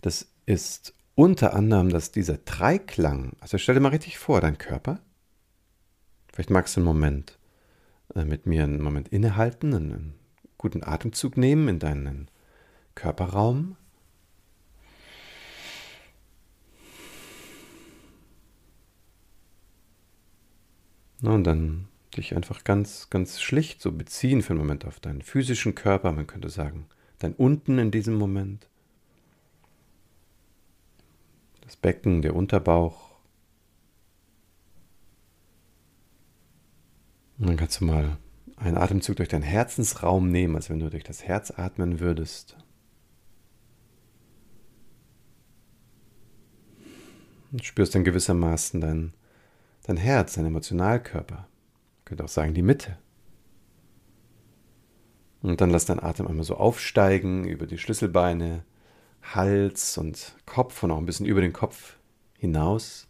das 0.02 0.28
ist 0.48 0.96
unter 1.14 1.54
anderem, 1.54 1.90
dass 1.90 2.12
dieser 2.12 2.38
Dreiklang, 2.38 3.34
also 3.40 3.58
stell 3.60 3.76
dir 3.76 3.82
mal 3.82 3.90
richtig 3.90 4.18
vor, 4.18 4.42
dein 4.42 4.58
Körper, 4.58 5.00
vielleicht 6.34 6.50
magst 6.50 6.76
du 6.76 6.80
einen 6.80 6.86
Moment 6.86 7.38
äh, 8.16 8.26
mit 8.26 8.48
mir 8.48 8.64
einen 8.64 8.82
Moment 8.82 9.10
innehalten, 9.10 9.76
einen 9.76 10.19
guten 10.60 10.84
Atemzug 10.84 11.38
nehmen 11.38 11.68
in 11.68 11.80
deinen 11.80 12.30
Körperraum. 12.94 13.76
Und 21.24 21.44
dann 21.44 21.88
dich 22.16 22.36
einfach 22.36 22.64
ganz, 22.64 23.10
ganz 23.10 23.42
schlicht 23.42 23.82
so 23.82 23.92
beziehen 23.92 24.44
für 24.44 24.52
einen 24.52 24.60
Moment 24.60 24.86
auf 24.86 25.00
deinen 25.00 25.24
physischen 25.24 25.74
Körper. 25.74 26.12
Man 26.12 26.28
könnte 26.28 26.50
sagen, 26.50 26.86
dein 27.18 27.34
Unten 27.34 27.80
in 27.80 27.90
diesem 27.90 28.14
Moment. 28.14 28.70
das 31.70 31.76
Becken, 31.76 32.24
der 32.24 32.36
Unterbauch. 32.36 33.12
Und 37.38 37.48
dann 37.48 37.58
kannst 37.58 37.80
du 37.80 37.86
mal 37.86 38.18
einen 38.60 38.78
Atemzug 38.78 39.16
durch 39.16 39.30
deinen 39.30 39.44
Herzensraum 39.44 40.30
nehmen, 40.30 40.56
als 40.56 40.70
wenn 40.70 40.80
du 40.80 40.90
durch 40.90 41.04
das 41.04 41.24
Herz 41.24 41.52
atmen 41.52 42.00
würdest. 42.00 42.58
Und 47.52 47.64
spürst 47.64 47.96
dann 47.96 48.04
gewissermaßen 48.04 48.82
dein, 48.82 49.14
dein 49.84 49.98
Herz, 49.98 50.34
dein 50.34 50.46
Emotionalkörper. 50.46 51.36
Man 51.36 52.06
könnte 52.06 52.24
auch 52.24 52.30
sagen, 52.30 52.54
die 52.54 52.62
Mitte. 52.62 52.98
Und 55.42 55.62
dann 55.62 55.70
lass 55.70 55.86
deinen 55.86 56.04
Atem 56.04 56.28
einmal 56.28 56.44
so 56.44 56.56
aufsteigen 56.56 57.46
über 57.46 57.66
die 57.66 57.78
Schlüsselbeine, 57.78 58.66
Hals 59.22 59.98
und 59.98 60.36
Kopf 60.46 60.84
und 60.84 60.92
auch 60.92 60.98
ein 60.98 61.06
bisschen 61.06 61.26
über 61.26 61.42
den 61.42 61.54
Kopf 61.54 61.98
hinaus. 62.38 63.09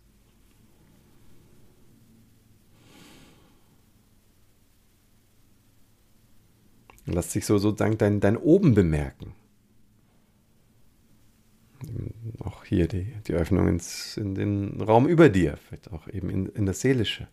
Lass 7.14 7.30
dich 7.30 7.46
so 7.46 7.58
sozusagen 7.58 7.98
dein, 7.98 8.20
dein 8.20 8.38
Oben 8.38 8.74
bemerken. 8.74 9.34
Auch 12.40 12.66
hier 12.66 12.88
die, 12.88 13.14
die 13.28 13.34
Öffnung 13.34 13.68
ins, 13.68 14.18
in 14.18 14.36
den 14.36 14.82
Raum 14.82 15.08
über 15.08 15.30
dir, 15.30 15.58
vielleicht 15.58 15.92
auch 15.92 16.08
eben 16.08 16.30
in, 16.30 16.46
in 16.48 16.66
das 16.66 16.82
Seelische. 16.82 17.28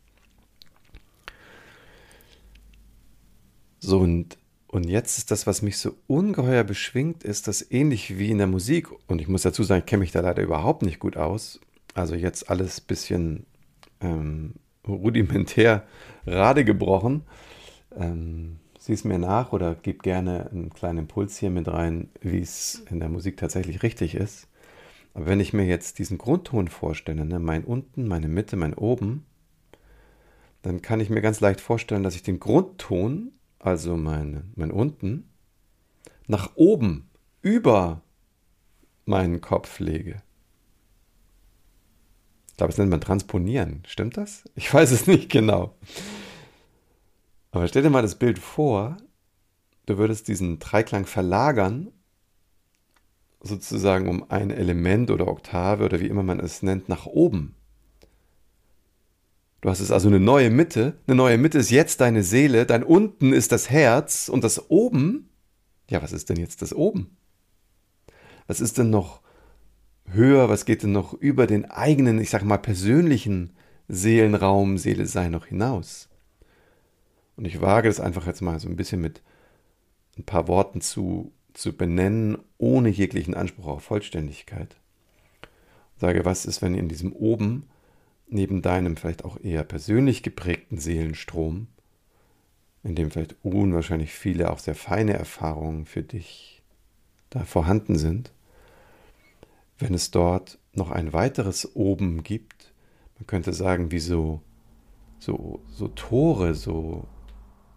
So, 3.80 4.00
und 4.00 4.38
und 4.68 4.88
jetzt 4.88 5.16
ist 5.16 5.30
das, 5.30 5.46
was 5.46 5.62
mich 5.62 5.78
so 5.78 5.94
ungeheuer 6.06 6.62
beschwingt, 6.62 7.22
ist 7.24 7.48
das 7.48 7.70
ähnlich 7.70 8.18
wie 8.18 8.30
in 8.30 8.38
der 8.38 8.46
Musik. 8.46 8.88
Und 9.06 9.22
ich 9.22 9.28
muss 9.28 9.40
dazu 9.40 9.62
sagen, 9.62 9.80
ich 9.80 9.86
kenne 9.86 10.00
mich 10.00 10.12
da 10.12 10.20
leider 10.20 10.42
überhaupt 10.42 10.82
nicht 10.82 10.98
gut 10.98 11.16
aus. 11.16 11.60
Also 11.94 12.14
jetzt 12.14 12.50
alles 12.50 12.80
ein 12.80 12.86
bisschen 12.86 13.46
ähm, 14.02 14.54
rudimentär 14.86 15.86
gerade 16.26 16.64
gebrochen. 16.64 17.22
Ähm, 17.96 18.58
Sieh 18.86 18.92
es 18.92 19.02
mir 19.02 19.18
nach 19.18 19.52
oder 19.52 19.74
gib 19.74 20.04
gerne 20.04 20.48
einen 20.48 20.70
kleinen 20.72 20.98
Impuls 21.00 21.36
hier 21.36 21.50
mit 21.50 21.66
rein, 21.66 22.08
wie 22.20 22.38
es 22.38 22.84
in 22.88 23.00
der 23.00 23.08
Musik 23.08 23.36
tatsächlich 23.36 23.82
richtig 23.82 24.14
ist. 24.14 24.46
Aber 25.12 25.26
wenn 25.26 25.40
ich 25.40 25.52
mir 25.52 25.64
jetzt 25.64 25.98
diesen 25.98 26.18
Grundton 26.18 26.68
vorstelle, 26.68 27.24
ne, 27.24 27.40
mein 27.40 27.64
unten, 27.64 28.06
meine 28.06 28.28
Mitte, 28.28 28.54
mein 28.54 28.74
oben, 28.74 29.26
dann 30.62 30.82
kann 30.82 31.00
ich 31.00 31.10
mir 31.10 31.20
ganz 31.20 31.40
leicht 31.40 31.60
vorstellen, 31.60 32.04
dass 32.04 32.14
ich 32.14 32.22
den 32.22 32.38
Grundton 32.38 33.32
also 33.58 33.96
mein, 33.96 34.52
mein 34.54 34.70
unten, 34.70 35.30
nach 36.28 36.52
oben 36.54 37.10
über 37.42 38.02
meinen 39.04 39.40
Kopf 39.40 39.80
lege. 39.80 40.22
Ich 42.50 42.56
glaube, 42.56 42.70
das 42.70 42.78
nennt 42.78 42.92
man 42.92 43.00
Transponieren. 43.00 43.82
Stimmt 43.84 44.16
das? 44.16 44.44
Ich 44.54 44.72
weiß 44.72 44.92
es 44.92 45.08
nicht 45.08 45.28
genau. 45.28 45.74
Aber 47.56 47.68
stell 47.68 47.82
dir 47.82 47.88
mal 47.88 48.02
das 48.02 48.16
Bild 48.16 48.38
vor, 48.38 48.98
du 49.86 49.96
würdest 49.96 50.28
diesen 50.28 50.58
Dreiklang 50.58 51.06
verlagern, 51.06 51.90
sozusagen 53.40 54.10
um 54.10 54.30
ein 54.30 54.50
Element 54.50 55.10
oder 55.10 55.26
Oktave 55.26 55.86
oder 55.86 55.98
wie 56.00 56.06
immer 56.06 56.22
man 56.22 56.38
es 56.38 56.62
nennt, 56.62 56.90
nach 56.90 57.06
oben. 57.06 57.54
Du 59.62 59.70
hast 59.70 59.80
es 59.80 59.90
also 59.90 60.08
eine 60.08 60.20
neue 60.20 60.50
Mitte. 60.50 60.98
Eine 61.06 61.16
neue 61.16 61.38
Mitte 61.38 61.56
ist 61.56 61.70
jetzt 61.70 62.02
deine 62.02 62.22
Seele. 62.22 62.66
Dein 62.66 62.84
unten 62.84 63.32
ist 63.32 63.52
das 63.52 63.70
Herz 63.70 64.28
und 64.28 64.44
das 64.44 64.70
oben. 64.70 65.30
Ja, 65.88 66.02
was 66.02 66.12
ist 66.12 66.28
denn 66.28 66.36
jetzt 66.36 66.60
das 66.60 66.74
oben? 66.74 67.16
Was 68.46 68.60
ist 68.60 68.76
denn 68.76 68.90
noch 68.90 69.22
höher? 70.04 70.50
Was 70.50 70.66
geht 70.66 70.82
denn 70.82 70.92
noch 70.92 71.14
über 71.14 71.46
den 71.46 71.64
eigenen, 71.64 72.20
ich 72.20 72.28
sag 72.28 72.44
mal, 72.44 72.58
persönlichen 72.58 73.54
Seelenraum, 73.88 74.76
Seele 74.76 75.06
sein 75.06 75.32
noch 75.32 75.46
hinaus? 75.46 76.10
Und 77.36 77.44
ich 77.44 77.60
wage 77.60 77.88
das 77.88 78.00
einfach 78.00 78.26
jetzt 78.26 78.40
mal 78.40 78.58
so 78.58 78.68
ein 78.68 78.76
bisschen 78.76 79.00
mit 79.00 79.22
ein 80.18 80.24
paar 80.24 80.48
Worten 80.48 80.80
zu, 80.80 81.32
zu 81.52 81.76
benennen, 81.76 82.38
ohne 82.58 82.88
jeglichen 82.88 83.34
Anspruch 83.34 83.66
auf 83.66 83.84
Vollständigkeit. 83.84 84.76
Sage, 85.98 86.24
was 86.24 86.46
ist, 86.46 86.62
wenn 86.62 86.74
in 86.74 86.88
diesem 86.88 87.12
oben 87.12 87.68
neben 88.28 88.60
deinem 88.62 88.96
vielleicht 88.96 89.24
auch 89.24 89.38
eher 89.40 89.62
persönlich 89.64 90.22
geprägten 90.22 90.78
Seelenstrom, 90.78 91.68
in 92.82 92.94
dem 92.94 93.10
vielleicht 93.10 93.36
unwahrscheinlich 93.42 94.12
viele 94.12 94.50
auch 94.50 94.58
sehr 94.58 94.74
feine 94.74 95.14
Erfahrungen 95.14 95.86
für 95.86 96.02
dich 96.02 96.62
da 97.30 97.44
vorhanden 97.44 97.98
sind, 97.98 98.32
wenn 99.78 99.94
es 99.94 100.10
dort 100.10 100.58
noch 100.72 100.90
ein 100.90 101.12
weiteres 101.12 101.76
oben 101.76 102.22
gibt, 102.22 102.72
man 103.18 103.26
könnte 103.26 103.52
sagen, 103.52 103.90
wie 103.90 103.98
so, 103.98 104.40
so 105.18 105.88
Tore, 105.94 106.54
so 106.54 107.06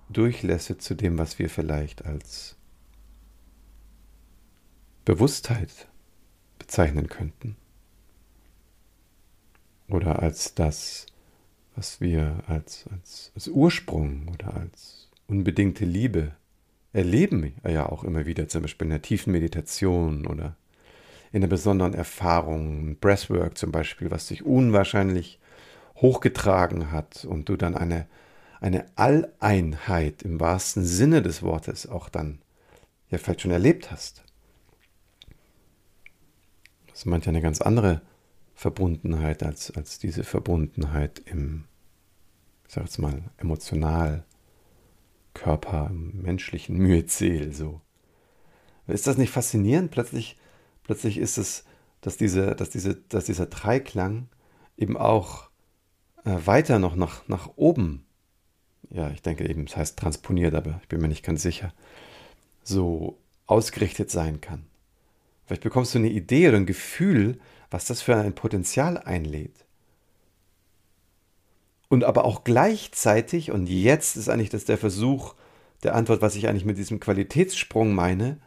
Durchlässe 0.10 0.78
zu 0.78 0.96
dem, 0.96 1.18
was 1.18 1.40
wir 1.40 1.50
vielleicht 1.50 2.06
als 2.06 2.56
Bewusstheit 5.06 5.88
bezeichnen 6.58 7.08
könnten. 7.08 7.56
Oder 9.88 10.20
als 10.22 10.54
das, 10.54 11.08
was 11.76 12.00
wir 12.00 12.44
als, 12.48 12.86
als, 12.92 13.32
als 13.36 13.48
Ursprung 13.48 14.28
oder 14.34 14.56
als 14.56 15.10
unbedingte 15.28 15.86
Liebe 15.86 16.34
erleben 16.94 17.54
ja 17.68 17.88
auch 17.88 18.04
immer 18.04 18.26
wieder, 18.26 18.48
zum 18.48 18.64
Beispiel 18.64 18.86
in 18.86 18.92
der 18.92 19.02
tiefen 19.02 19.32
Meditation 19.32 20.26
oder 20.26 20.56
in 21.32 21.44
einer 21.44 21.48
besonderen 21.48 21.94
Erfahrung, 21.94 22.98
Breathwork 23.00 23.58
zum 23.58 23.72
Beispiel, 23.72 24.10
was 24.10 24.28
dich 24.28 24.44
unwahrscheinlich 24.44 25.40
hochgetragen 25.98 26.92
hat 26.92 27.26
und 27.26 27.50
du 27.50 27.56
dann 27.56 27.76
eine, 27.76 28.08
eine 28.60 28.86
Alleinheit 28.98 30.22
im 30.24 30.40
wahrsten 30.40 30.84
Sinne 30.84 31.22
des 31.22 31.42
Wortes 31.42 31.88
auch 31.88 32.10
dann 32.10 32.42
ja 33.10 33.18
vielleicht 33.18 33.42
schon 33.42 33.52
erlebt 33.52 33.92
hast. 33.92 34.24
Das 36.88 37.06
meint 37.06 37.26
ja 37.26 37.30
eine 37.30 37.42
ganz 37.42 37.62
andere 37.62 38.02
Verbundenheit 38.54 39.44
als, 39.44 39.72
als 39.72 40.00
diese 40.00 40.24
Verbundenheit 40.24 41.20
im, 41.26 41.66
ich 42.68 42.74
sag 42.74 42.84
jetzt 42.84 42.98
mal, 43.00 43.24
emotional, 43.38 44.26
Körper, 45.34 45.90
menschlichen 45.92 46.78
Myzel, 46.78 47.54
so. 47.54 47.82
Ist 48.88 49.08
das 49.08 49.18
nicht 49.18 49.32
faszinierend? 49.32 49.92
Plötzlich, 49.92 50.36
plötzlich 50.84 51.18
ist 51.20 51.38
es, 51.38 51.64
dass, 52.02 52.18
diese, 52.18 52.56
dass, 52.56 52.70
diese, 52.70 52.96
dass 52.96 53.26
dieser 53.26 53.46
Dreiklang 53.46 54.28
eben 54.76 54.98
auch 54.98 55.50
äh, 56.26 56.36
weiter 56.46 56.80
noch 56.80 56.96
nach, 56.96 57.28
nach 57.28 57.52
oben, 57.56 58.06
ja, 58.90 59.10
ich 59.12 59.22
denke 59.22 59.48
eben, 59.48 59.66
es 59.66 59.78
heißt 59.78 59.98
transponiert, 59.98 60.56
aber 60.56 60.80
ich 60.82 60.88
bin 60.88 61.02
mir 61.02 61.08
nicht 61.08 61.26
ganz 61.26 61.42
sicher, 61.42 61.74
so 62.64 63.18
ausgerichtet 63.46 64.10
sein 64.12 64.42
kann. 64.42 64.66
Vielleicht 65.46 65.64
bekommst 65.64 65.94
du 65.94 66.00
eine 66.00 66.10
Idee 66.10 66.50
oder 66.50 66.58
ein 66.58 66.66
Gefühl, 66.66 67.40
was 67.72 67.86
das 67.86 68.02
für 68.02 68.16
ein 68.16 68.36
Potenzial 68.36 68.98
einlädt. 68.98 69.66
Und 71.88 72.04
aber 72.04 72.26
auch 72.26 72.44
gleichzeitig, 72.44 73.52
und 73.52 73.68
jetzt 73.68 74.16
ist 74.16 74.30
eigentlich 74.30 74.50
das 74.50 74.66
der 74.66 74.78
Versuch 74.78 75.34
der 75.84 75.96
Antwort, 75.96 76.22
was 76.22 76.36
ich 76.36 76.48
eigentlich 76.48 76.66
mit 76.66 76.78
diesem 76.78 77.00
Qualitätssprung 77.00 77.94
meine, 77.94 78.38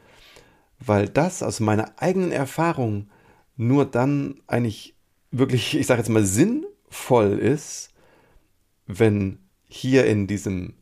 weil 0.79 1.09
das 1.09 1.43
aus 1.43 1.61
meiner 1.61 2.01
eigenen 2.01 2.31
Erfahrung 2.31 3.11
nur 3.57 3.85
dann 3.85 4.41
eigentlich 4.47 4.95
wirklich, 5.31 5.77
ich 5.77 5.87
sage 5.87 6.01
jetzt 6.01 6.09
mal, 6.09 6.25
sinnvoll 6.25 7.39
ist, 7.39 7.91
wenn 8.87 9.39
hier 9.75 10.05
in 10.05 10.27
diesem 10.27 10.75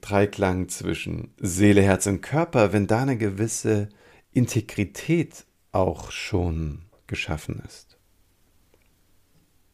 Dreiklang 0.00 0.68
zwischen 0.68 1.34
Seele, 1.38 1.82
Herz 1.82 2.06
und 2.06 2.22
Körper, 2.22 2.72
wenn 2.72 2.86
da 2.86 3.02
eine 3.02 3.18
gewisse 3.18 3.90
Integrität 4.32 5.44
auch 5.72 6.10
schon 6.10 6.86
geschaffen 7.06 7.62
ist. 7.66 7.98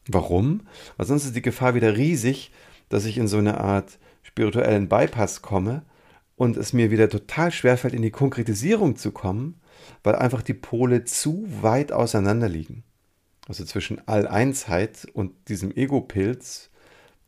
Warum? 0.07 0.67
Weil 0.97 1.05
sonst 1.05 1.25
ist 1.25 1.35
die 1.35 1.41
Gefahr 1.41 1.75
wieder 1.75 1.95
riesig, 1.95 2.51
dass 2.89 3.05
ich 3.05 3.17
in 3.17 3.27
so 3.27 3.37
eine 3.37 3.59
Art 3.59 3.97
spirituellen 4.21 4.89
Bypass 4.89 5.41
komme 5.41 5.83
und 6.35 6.57
es 6.57 6.73
mir 6.73 6.91
wieder 6.91 7.09
total 7.09 7.51
schwerfällt, 7.51 7.93
in 7.93 8.01
die 8.01 8.11
Konkretisierung 8.11 8.97
zu 8.97 9.11
kommen, 9.11 9.61
weil 10.03 10.15
einfach 10.15 10.41
die 10.41 10.53
Pole 10.53 11.05
zu 11.05 11.45
weit 11.61 11.93
auseinander 11.93 12.49
liegen. 12.49 12.83
Also 13.47 13.63
zwischen 13.63 14.05
All-Einsheit 14.07 15.07
und 15.13 15.31
diesem 15.47 15.71
Ego-Pilz, 15.75 16.69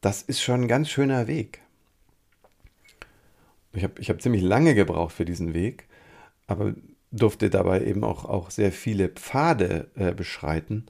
das 0.01 0.21
ist 0.21 0.41
schon 0.41 0.61
ein 0.61 0.67
ganz 0.67 0.89
schöner 0.89 1.27
Weg. 1.27 1.61
Ich 3.73 3.83
habe 3.83 3.99
ich 3.99 4.09
hab 4.09 4.21
ziemlich 4.21 4.41
lange 4.41 4.75
gebraucht 4.75 5.13
für 5.13 5.25
diesen 5.25 5.53
Weg, 5.53 5.87
aber 6.47 6.73
durfte 7.11 7.49
dabei 7.49 7.83
eben 7.83 8.03
auch, 8.03 8.25
auch 8.25 8.49
sehr 8.49 8.71
viele 8.71 9.09
Pfade 9.09 9.89
äh, 9.95 10.13
beschreiten. 10.13 10.87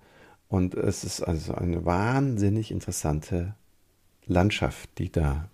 Und 0.47 0.75
es 0.75 1.03
ist 1.03 1.21
also 1.21 1.53
eine 1.53 1.85
wahnsinnig 1.85 2.71
interessante 2.71 3.55
Landschaft, 4.25 4.89
die 4.97 5.11
da 5.11 5.49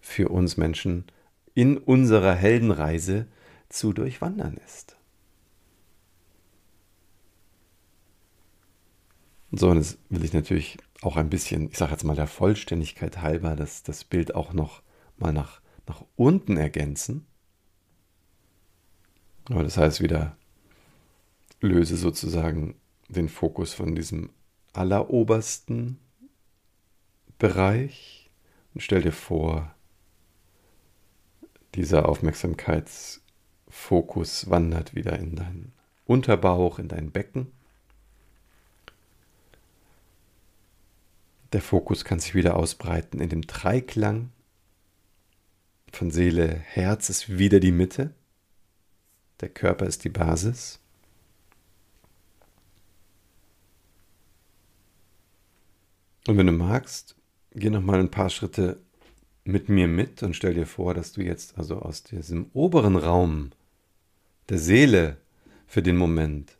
für 0.00 0.28
uns 0.30 0.56
Menschen 0.56 1.04
in 1.54 1.76
unserer 1.76 2.34
Heldenreise 2.34 3.26
zu 3.68 3.92
durchwandern 3.92 4.58
ist. 4.66 4.97
So, 9.50 9.70
und 9.70 9.78
jetzt 9.78 9.98
will 10.10 10.24
ich 10.24 10.34
natürlich 10.34 10.76
auch 11.00 11.16
ein 11.16 11.30
bisschen, 11.30 11.70
ich 11.70 11.78
sage 11.78 11.92
jetzt 11.92 12.04
mal 12.04 12.16
der 12.16 12.26
Vollständigkeit 12.26 13.22
halber, 13.22 13.56
das, 13.56 13.82
das 13.82 14.04
Bild 14.04 14.34
auch 14.34 14.52
noch 14.52 14.82
mal 15.16 15.32
nach, 15.32 15.62
nach 15.86 16.04
unten 16.16 16.56
ergänzen. 16.56 17.26
Aber 19.48 19.62
das 19.62 19.78
heißt 19.78 20.02
wieder, 20.02 20.36
löse 21.60 21.96
sozusagen 21.96 22.74
den 23.08 23.30
Fokus 23.30 23.74
von 23.74 23.94
diesem 23.94 24.30
allerobersten 24.74 25.98
Bereich 27.38 28.30
und 28.74 28.82
stell 28.82 29.02
dir 29.02 29.12
vor, 29.12 29.74
dieser 31.74 32.08
Aufmerksamkeitsfokus 32.08 34.50
wandert 34.50 34.94
wieder 34.94 35.18
in 35.18 35.36
deinen 35.36 35.72
Unterbauch, 36.04 36.78
in 36.78 36.88
dein 36.88 37.10
Becken. 37.10 37.52
Der 41.52 41.62
Fokus 41.62 42.04
kann 42.04 42.20
sich 42.20 42.34
wieder 42.34 42.56
ausbreiten 42.56 43.20
in 43.20 43.30
dem 43.30 43.42
Dreiklang. 43.42 44.30
Von 45.92 46.10
Seele, 46.10 46.54
Herz 46.54 47.08
ist 47.08 47.38
wieder 47.38 47.60
die 47.60 47.72
Mitte. 47.72 48.14
Der 49.40 49.48
Körper 49.48 49.86
ist 49.86 50.04
die 50.04 50.10
Basis. 50.10 50.80
Und 56.26 56.36
wenn 56.36 56.46
du 56.46 56.52
magst, 56.52 57.16
geh 57.52 57.70
noch 57.70 57.80
mal 57.80 57.98
ein 57.98 58.10
paar 58.10 58.28
Schritte 58.28 58.80
mit 59.44 59.70
mir 59.70 59.88
mit 59.88 60.22
und 60.22 60.36
stell 60.36 60.52
dir 60.52 60.66
vor, 60.66 60.92
dass 60.92 61.12
du 61.12 61.22
jetzt 61.22 61.56
also 61.56 61.80
aus 61.80 62.02
diesem 62.02 62.50
oberen 62.52 62.96
Raum 62.96 63.52
der 64.50 64.58
Seele 64.58 65.16
für 65.66 65.82
den 65.82 65.96
Moment 65.96 66.58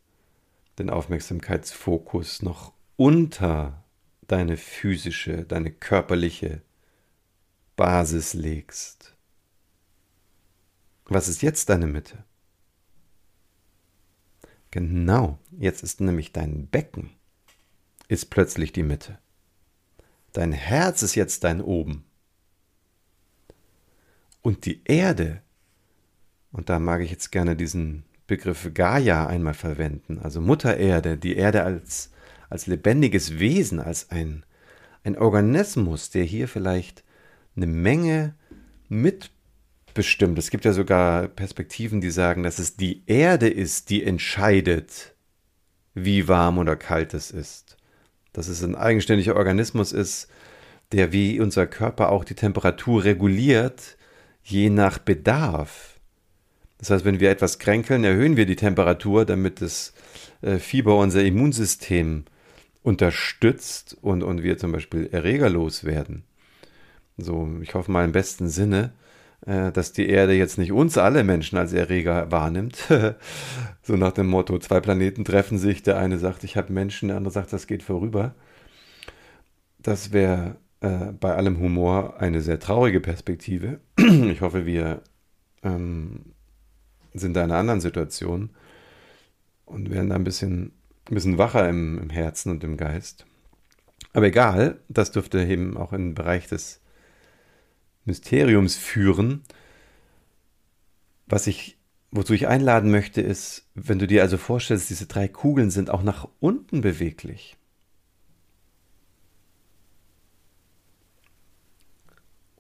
den 0.78 0.88
Aufmerksamkeitsfokus 0.88 2.40
noch 2.40 2.72
unter 2.96 3.84
deine 4.28 4.56
physische, 4.56 5.44
deine 5.44 5.72
körperliche 5.72 6.62
Basis 7.76 8.34
legst. 8.34 9.16
Was 11.06 11.26
ist 11.28 11.42
jetzt 11.42 11.68
deine 11.70 11.86
Mitte? 11.86 12.24
Genau, 14.70 15.38
jetzt 15.58 15.82
ist 15.82 16.00
nämlich 16.00 16.32
dein 16.32 16.68
Becken, 16.68 17.10
ist 18.06 18.26
plötzlich 18.30 18.72
die 18.72 18.82
Mitte. 18.82 19.18
Dein 20.32 20.52
Herz 20.52 21.02
ist 21.02 21.14
jetzt 21.14 21.44
dein 21.44 21.62
Oben. 21.62 22.04
Und 24.42 24.66
die 24.66 24.82
Erde, 24.84 25.42
und 26.52 26.68
da 26.68 26.78
mag 26.78 27.00
ich 27.00 27.10
jetzt 27.10 27.32
gerne 27.32 27.56
diesen 27.56 28.04
Begriff 28.26 28.70
Gaia 28.74 29.26
einmal 29.26 29.54
verwenden, 29.54 30.18
also 30.18 30.42
Mutter 30.42 30.76
Erde, 30.76 31.16
die 31.16 31.36
Erde 31.36 31.62
als, 31.62 32.12
als 32.50 32.66
lebendiges 32.66 33.38
Wesen, 33.38 33.80
als 33.80 34.10
ein, 34.10 34.44
ein 35.04 35.16
Organismus, 35.18 36.10
der 36.10 36.24
hier 36.24 36.48
vielleicht 36.48 37.04
eine 37.56 37.66
Menge 37.66 38.34
mitbestimmt. 38.88 40.38
Es 40.38 40.50
gibt 40.50 40.64
ja 40.64 40.72
sogar 40.72 41.28
Perspektiven, 41.28 42.00
die 42.00 42.10
sagen, 42.10 42.42
dass 42.42 42.58
es 42.58 42.76
die 42.76 43.02
Erde 43.06 43.48
ist, 43.48 43.90
die 43.90 44.02
entscheidet, 44.04 45.14
wie 45.94 46.28
warm 46.28 46.58
oder 46.58 46.76
kalt 46.76 47.14
es 47.14 47.30
ist. 47.30 47.76
Dass 48.32 48.48
es 48.48 48.62
ein 48.62 48.76
eigenständiger 48.76 49.36
Organismus 49.36 49.92
ist, 49.92 50.28
der 50.92 51.12
wie 51.12 51.40
unser 51.40 51.66
Körper 51.66 52.10
auch 52.10 52.24
die 52.24 52.34
Temperatur 52.34 53.04
reguliert, 53.04 53.96
je 54.42 54.70
nach 54.70 54.98
Bedarf. 54.98 55.98
Das 56.78 56.90
heißt, 56.90 57.04
wenn 57.04 57.20
wir 57.20 57.30
etwas 57.30 57.58
kränkeln, 57.58 58.04
erhöhen 58.04 58.36
wir 58.36 58.46
die 58.46 58.56
Temperatur, 58.56 59.24
damit 59.24 59.60
das 59.60 59.92
äh, 60.42 60.58
Fieber 60.58 60.96
unser 60.96 61.24
Immunsystem 61.24 62.24
unterstützt 62.88 63.96
und, 64.00 64.22
und 64.22 64.42
wir 64.42 64.56
zum 64.56 64.72
Beispiel 64.72 65.08
erregerlos 65.12 65.84
werden. 65.84 66.24
So, 67.18 67.48
ich 67.60 67.74
hoffe 67.74 67.90
mal 67.92 68.04
im 68.04 68.12
besten 68.12 68.48
Sinne, 68.48 68.92
äh, 69.46 69.70
dass 69.72 69.92
die 69.92 70.08
Erde 70.08 70.32
jetzt 70.32 70.56
nicht 70.56 70.72
uns 70.72 70.96
alle 70.96 71.22
Menschen 71.22 71.58
als 71.58 71.74
Erreger 71.74 72.30
wahrnimmt. 72.32 72.78
so 73.82 73.96
nach 73.96 74.12
dem 74.12 74.28
Motto, 74.28 74.58
zwei 74.58 74.80
Planeten 74.80 75.24
treffen 75.24 75.58
sich, 75.58 75.82
der 75.82 75.98
eine 75.98 76.18
sagt, 76.18 76.44
ich 76.44 76.56
habe 76.56 76.72
Menschen, 76.72 77.08
der 77.08 77.18
andere 77.18 77.32
sagt, 77.32 77.52
das 77.52 77.66
geht 77.66 77.82
vorüber. 77.82 78.34
Das 79.80 80.12
wäre 80.12 80.56
äh, 80.80 81.12
bei 81.12 81.34
allem 81.34 81.58
Humor 81.60 82.18
eine 82.20 82.40
sehr 82.40 82.58
traurige 82.58 83.00
Perspektive. 83.00 83.80
ich 83.98 84.40
hoffe, 84.40 84.64
wir 84.64 85.02
ähm, 85.62 86.32
sind 87.12 87.34
da 87.34 87.44
in 87.44 87.50
einer 87.50 87.60
anderen 87.60 87.80
Situation 87.80 88.50
und 89.66 89.90
werden 89.90 90.08
da 90.08 90.14
ein 90.14 90.24
bisschen, 90.24 90.72
ein 91.10 91.14
bisschen 91.14 91.38
wacher 91.38 91.68
im, 91.68 91.98
im 91.98 92.10
Herzen 92.10 92.50
und 92.50 92.64
im 92.64 92.76
Geist. 92.76 93.26
Aber 94.12 94.26
egal, 94.26 94.80
das 94.88 95.12
dürfte 95.12 95.44
eben 95.44 95.76
auch 95.76 95.92
in 95.92 96.08
den 96.08 96.14
Bereich 96.14 96.46
des 96.46 96.80
Mysteriums 98.04 98.76
führen. 98.76 99.42
Was 101.26 101.46
ich, 101.46 101.78
wozu 102.10 102.32
ich 102.32 102.48
einladen 102.48 102.90
möchte, 102.90 103.20
ist, 103.20 103.68
wenn 103.74 103.98
du 103.98 104.06
dir 104.06 104.22
also 104.22 104.38
vorstellst, 104.38 104.90
diese 104.90 105.06
drei 105.06 105.28
Kugeln 105.28 105.70
sind 105.70 105.90
auch 105.90 106.02
nach 106.02 106.28
unten 106.40 106.80
beweglich. 106.80 107.56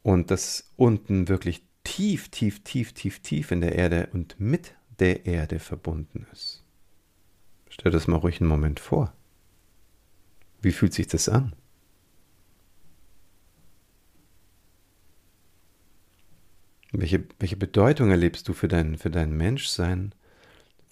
Und 0.02 0.30
das 0.30 0.70
unten 0.76 1.28
wirklich 1.28 1.66
tief, 1.84 2.28
tief, 2.28 2.62
tief, 2.62 2.92
tief, 2.92 3.20
tief 3.20 3.50
in 3.50 3.60
der 3.60 3.74
Erde 3.74 4.08
und 4.12 4.38
mit 4.38 4.74
der 5.00 5.26
Erde 5.26 5.58
verbunden 5.58 6.26
ist. 6.32 6.57
Stell 7.80 7.92
das 7.92 8.08
mal 8.08 8.16
ruhig 8.16 8.40
einen 8.40 8.48
Moment 8.48 8.80
vor. 8.80 9.12
Wie 10.60 10.72
fühlt 10.72 10.92
sich 10.92 11.06
das 11.06 11.28
an? 11.28 11.54
Welche, 16.90 17.24
welche 17.38 17.56
Bedeutung 17.56 18.10
erlebst 18.10 18.48
du 18.48 18.52
für 18.52 18.66
dein, 18.66 18.96
für 18.98 19.10
dein 19.10 19.30
Menschsein, 19.30 20.12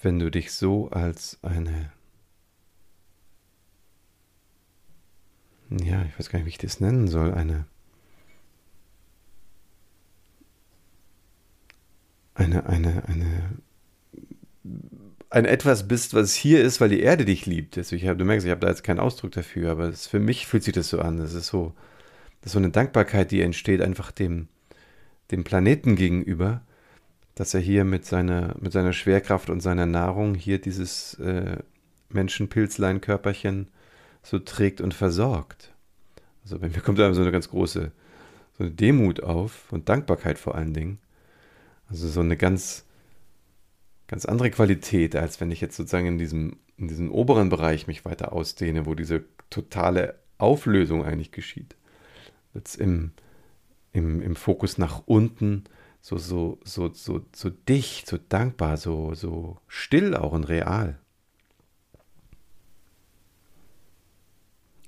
wenn 0.01 0.19
du 0.21 0.31
dich 0.31 0.53
so 0.53 0.89
als 0.91 1.43
eine, 1.43 1.91
ja, 5.71 6.05
ich 6.05 6.17
weiß 6.17 6.29
gar 6.29 6.39
nicht, 6.39 6.47
wie 6.47 6.51
ich 6.51 6.59
das 6.59 6.81
nennen 6.81 7.09
soll, 7.09 7.35
eine, 7.35 7.67
eine, 12.35 12.67
eine, 12.67 13.05
eine, 13.09 13.57
ein 15.31 15.45
etwas 15.45 15.89
bist, 15.89 16.15
was 16.15 16.35
hier 16.35 16.63
ist, 16.63 16.81
weil 16.81 16.89
die 16.89 17.01
Erde 17.01 17.25
dich 17.25 17.47
liebt. 17.47 17.77
Also 17.77 17.97
ich 17.97 18.07
hab, 18.07 18.19
du 18.19 18.25
merkst, 18.25 18.47
ich 18.47 18.51
habe 18.51 18.61
da 18.61 18.69
jetzt 18.69 18.85
keinen 18.85 19.01
Ausdruck 19.01 19.33
dafür, 19.33 19.71
aber 19.71 19.89
es, 19.89 20.07
für 20.07 20.21
mich 20.21 20.47
fühlt 20.47 20.63
sich 20.63 20.75
das 20.75 20.89
so 20.89 21.01
an. 21.01 21.19
Das 21.19 21.35
ist 21.35 21.49
so, 21.49 21.75
das 22.41 22.49
ist 22.49 22.53
so 22.53 22.59
eine 22.59 22.71
Dankbarkeit, 22.71 23.31
die 23.31 23.41
entsteht 23.41 23.83
einfach 23.83 24.13
dem, 24.13 24.49
dem 25.31 25.45
Planeten 25.45 25.97
gegenüber, 25.97 26.63
dass 27.35 27.55
er 27.55 27.61
hier 27.61 27.85
mit 27.85 28.07
seiner, 28.07 28.55
mit 28.61 28.73
seiner 28.73 28.93
Schwerkraft 28.93 29.51
und 29.51 29.61
seiner 29.61 29.87
Nahrung 29.87 30.35
hier 30.35 30.61
dieses 30.61 31.15
äh, 31.15 31.57
Menschenpilzlein-Körperchen 32.11 33.69
so 34.23 34.39
trägt 34.39 34.81
und 34.81 34.95
versorgt. 34.95 35.73
Also 36.45 36.59
bei 36.59 36.69
mir 36.69 36.81
kommt 36.81 36.99
da 36.99 37.13
so 37.13 37.23
eine 37.23 37.33
ganz 37.33 37.51
große 37.51 37.93
so 38.57 38.65
eine 38.65 38.73
Demut 38.73 39.23
auf 39.23 39.71
und 39.71 39.89
Dankbarkeit 39.89 40.39
vor 40.39 40.55
allen 40.55 40.73
Dingen. 40.73 40.99
Also 41.89 42.09
so 42.09 42.21
eine 42.21 42.37
ganz, 42.37 42.85
ganz 44.09 44.25
andere 44.25 44.51
Qualität, 44.51 45.17
als 45.17 45.41
wenn 45.41 45.51
ich 45.51 45.61
jetzt 45.61 45.77
sozusagen 45.77 46.07
in 46.07 46.19
diesem, 46.19 46.59
in 46.77 46.89
diesem 46.89 47.11
oberen 47.11 47.49
Bereich 47.49 47.87
mich 47.87 48.05
weiter 48.05 48.33
ausdehne, 48.33 48.87
wo 48.87 48.95
diese 48.95 49.25
totale 49.51 50.19
Auflösung 50.39 51.05
eigentlich 51.05 51.33
geschieht. 51.33 51.77
Jetzt 52.55 52.77
im, 52.77 53.13
im, 53.93 54.23
im 54.23 54.37
Fokus 54.37 54.79
nach 54.79 55.03
unten, 55.07 55.65
so, 56.01 56.19
so, 56.19 56.59
so, 56.65 56.93
so, 56.93 57.25
so 57.35 57.51
dicht, 57.51 58.07
so 58.07 58.19
dankbar, 58.29 58.77
so, 58.77 59.15
so 59.15 59.59
still 59.67 60.15
auch 60.15 60.33
und 60.33 60.45
real. 60.45 60.99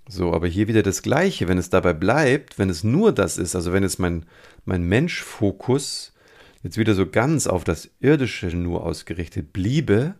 So, 0.08 0.32
aber 0.32 0.46
hier 0.46 0.68
wieder 0.68 0.82
das 0.82 1.02
Gleiche, 1.02 1.48
wenn 1.48 1.58
es 1.58 1.68
dabei 1.68 1.92
bleibt, 1.92 2.58
wenn 2.58 2.70
es 2.70 2.82
nur 2.82 3.12
das 3.12 3.36
ist, 3.36 3.54
also 3.54 3.72
wenn 3.72 3.84
es 3.84 3.98
mein, 3.98 4.24
mein 4.64 4.84
Menschfokus 4.84 6.14
jetzt 6.62 6.78
wieder 6.78 6.94
so 6.94 7.08
ganz 7.08 7.46
auf 7.46 7.64
das 7.64 7.90
Irdische 8.00 8.48
nur 8.48 8.84
ausgerichtet 8.84 9.52
bliebe, 9.52 10.14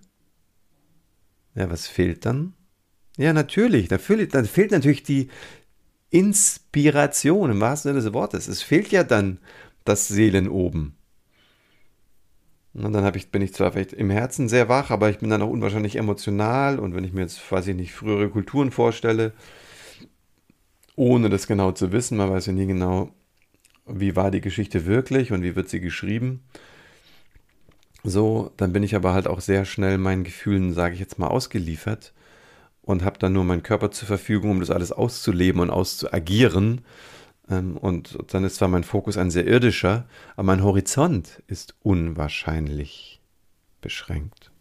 ja, 1.54 1.70
was 1.70 1.86
fehlt 1.86 2.24
dann? 2.24 2.54
Ja, 3.16 3.32
natürlich, 3.32 3.88
da 3.88 3.98
fehlt, 3.98 4.34
da 4.34 4.44
fehlt 4.44 4.70
natürlich 4.70 5.02
die, 5.02 5.28
Inspiration 6.10 7.50
im 7.50 7.60
wahrsten 7.60 7.90
Sinne 7.90 8.02
des 8.02 8.14
Wortes. 8.14 8.48
Es 8.48 8.62
fehlt 8.62 8.90
ja 8.90 9.04
dann 9.04 9.38
das 9.84 10.08
Seelen 10.08 10.48
oben. 10.48 10.94
Und 12.74 12.92
dann 12.92 13.14
ich, 13.14 13.30
bin 13.30 13.42
ich 13.42 13.54
zwar 13.54 13.72
vielleicht 13.72 13.92
im 13.92 14.10
Herzen 14.10 14.48
sehr 14.48 14.68
wach, 14.68 14.90
aber 14.90 15.10
ich 15.10 15.18
bin 15.18 15.30
dann 15.30 15.42
auch 15.42 15.50
unwahrscheinlich 15.50 15.96
emotional. 15.96 16.78
Und 16.78 16.94
wenn 16.94 17.04
ich 17.04 17.12
mir 17.12 17.22
jetzt, 17.22 17.40
weiß 17.50 17.66
ich 17.66 17.76
nicht, 17.76 17.92
frühere 17.92 18.30
Kulturen 18.30 18.70
vorstelle, 18.70 19.32
ohne 20.94 21.28
das 21.28 21.46
genau 21.46 21.72
zu 21.72 21.92
wissen, 21.92 22.16
man 22.16 22.30
weiß 22.30 22.46
ja 22.46 22.52
nie 22.52 22.66
genau, 22.66 23.14
wie 23.90 24.16
war 24.16 24.30
die 24.30 24.40
Geschichte 24.40 24.86
wirklich 24.86 25.32
und 25.32 25.42
wie 25.42 25.56
wird 25.56 25.68
sie 25.68 25.80
geschrieben. 25.80 26.42
So, 28.04 28.52
dann 28.56 28.72
bin 28.72 28.82
ich 28.82 28.94
aber 28.94 29.12
halt 29.12 29.26
auch 29.26 29.40
sehr 29.40 29.64
schnell 29.64 29.98
meinen 29.98 30.24
Gefühlen, 30.24 30.72
sage 30.72 30.94
ich 30.94 31.00
jetzt 31.00 31.18
mal, 31.18 31.28
ausgeliefert 31.28 32.12
und 32.82 33.04
habe 33.04 33.18
dann 33.18 33.32
nur 33.34 33.44
meinen 33.44 33.62
Körper 33.62 33.90
zur 33.90 34.08
Verfügung, 34.08 34.52
um 34.52 34.60
das 34.60 34.70
alles 34.70 34.92
auszuleben 34.92 35.60
und 35.60 35.70
auszuagieren. 35.70 36.82
Ähm, 37.50 37.76
und 37.76 38.18
dann 38.28 38.44
ist 38.44 38.56
zwar 38.56 38.68
mein 38.68 38.84
Fokus 38.84 39.18
ein 39.18 39.30
sehr 39.30 39.46
irdischer, 39.46 40.06
aber 40.36 40.44
mein 40.44 40.62
Horizont 40.62 41.42
ist 41.48 41.74
unwahrscheinlich 41.82 43.20
beschränkt. 43.80 44.52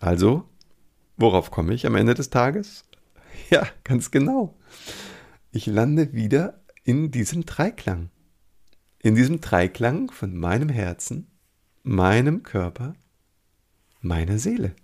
Also, 0.00 0.44
worauf 1.16 1.50
komme 1.50 1.74
ich 1.74 1.86
am 1.86 1.96
Ende 1.96 2.14
des 2.14 2.30
Tages? 2.30 2.84
Ja, 3.50 3.66
ganz 3.82 4.12
genau. 4.12 4.56
Ich 5.50 5.66
lande 5.66 6.12
wieder 6.12 6.63
in 6.84 7.10
diesem 7.10 7.46
Dreiklang. 7.46 8.10
In 9.00 9.14
diesem 9.14 9.40
Dreiklang 9.40 10.10
von 10.10 10.36
meinem 10.36 10.68
Herzen, 10.68 11.26
meinem 11.82 12.42
Körper, 12.42 12.94
meiner 14.00 14.38
Seele. 14.38 14.74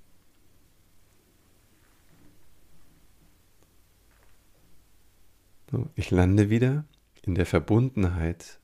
Ich 5.95 6.11
lande 6.11 6.51
wieder 6.51 6.85
in 7.23 7.35
der 7.35 7.47
Verbundenheit, 7.47 8.59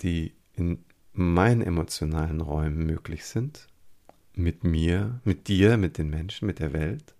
die 0.00 0.32
in 0.54 0.84
meinen 1.12 1.60
emotionalen 1.60 2.40
Räumen 2.40 2.86
möglich 2.86 3.26
sind, 3.26 3.68
mit 4.34 4.64
mir, 4.64 5.20
mit 5.24 5.48
dir, 5.48 5.76
mit 5.76 5.98
den 5.98 6.10
Menschen, 6.10 6.46
mit 6.46 6.60
der 6.60 6.72
Welt. 6.72 7.14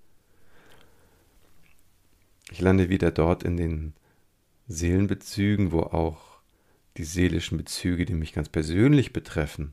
Ich 2.50 2.60
lande 2.60 2.88
wieder 2.88 3.10
dort 3.10 3.42
in 3.42 3.56
den 3.56 3.92
Seelenbezügen, 4.68 5.72
wo 5.72 5.80
auch 5.80 6.40
die 6.96 7.04
seelischen 7.04 7.58
Bezüge, 7.58 8.04
die 8.04 8.14
mich 8.14 8.32
ganz 8.32 8.48
persönlich 8.48 9.12
betreffen, 9.12 9.72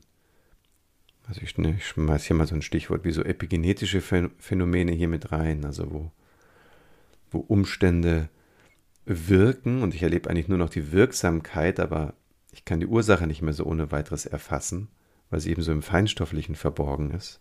also 1.28 1.40
ich, 1.42 1.58
ne, 1.58 1.74
ich 1.76 1.86
schmeiß 1.86 2.24
hier 2.24 2.36
mal 2.36 2.46
so 2.46 2.54
ein 2.54 2.62
Stichwort 2.62 3.04
wie 3.04 3.12
so 3.12 3.22
epigenetische 3.22 4.00
Phänomene 4.00 4.92
hier 4.92 5.08
mit 5.08 5.32
rein, 5.32 5.64
also 5.64 5.90
wo, 5.90 6.12
wo 7.30 7.38
Umstände 7.38 8.28
wirken 9.04 9.82
und 9.82 9.94
ich 9.94 10.02
erlebe 10.02 10.30
eigentlich 10.30 10.48
nur 10.48 10.58
noch 10.58 10.70
die 10.70 10.92
Wirksamkeit, 10.92 11.80
aber 11.80 12.14
ich 12.52 12.64
kann 12.64 12.80
die 12.80 12.86
Ursache 12.86 13.26
nicht 13.26 13.42
mehr 13.42 13.52
so 13.52 13.64
ohne 13.64 13.90
weiteres 13.90 14.26
erfassen, 14.26 14.88
weil 15.30 15.40
sie 15.40 15.50
eben 15.50 15.62
so 15.62 15.72
im 15.72 15.82
Feinstofflichen 15.82 16.54
verborgen 16.54 17.10
ist. 17.10 17.40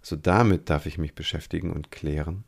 Also 0.00 0.16
damit 0.16 0.70
darf 0.70 0.86
ich 0.86 0.98
mich 0.98 1.14
beschäftigen 1.14 1.72
und 1.72 1.90
klären. 1.90 2.44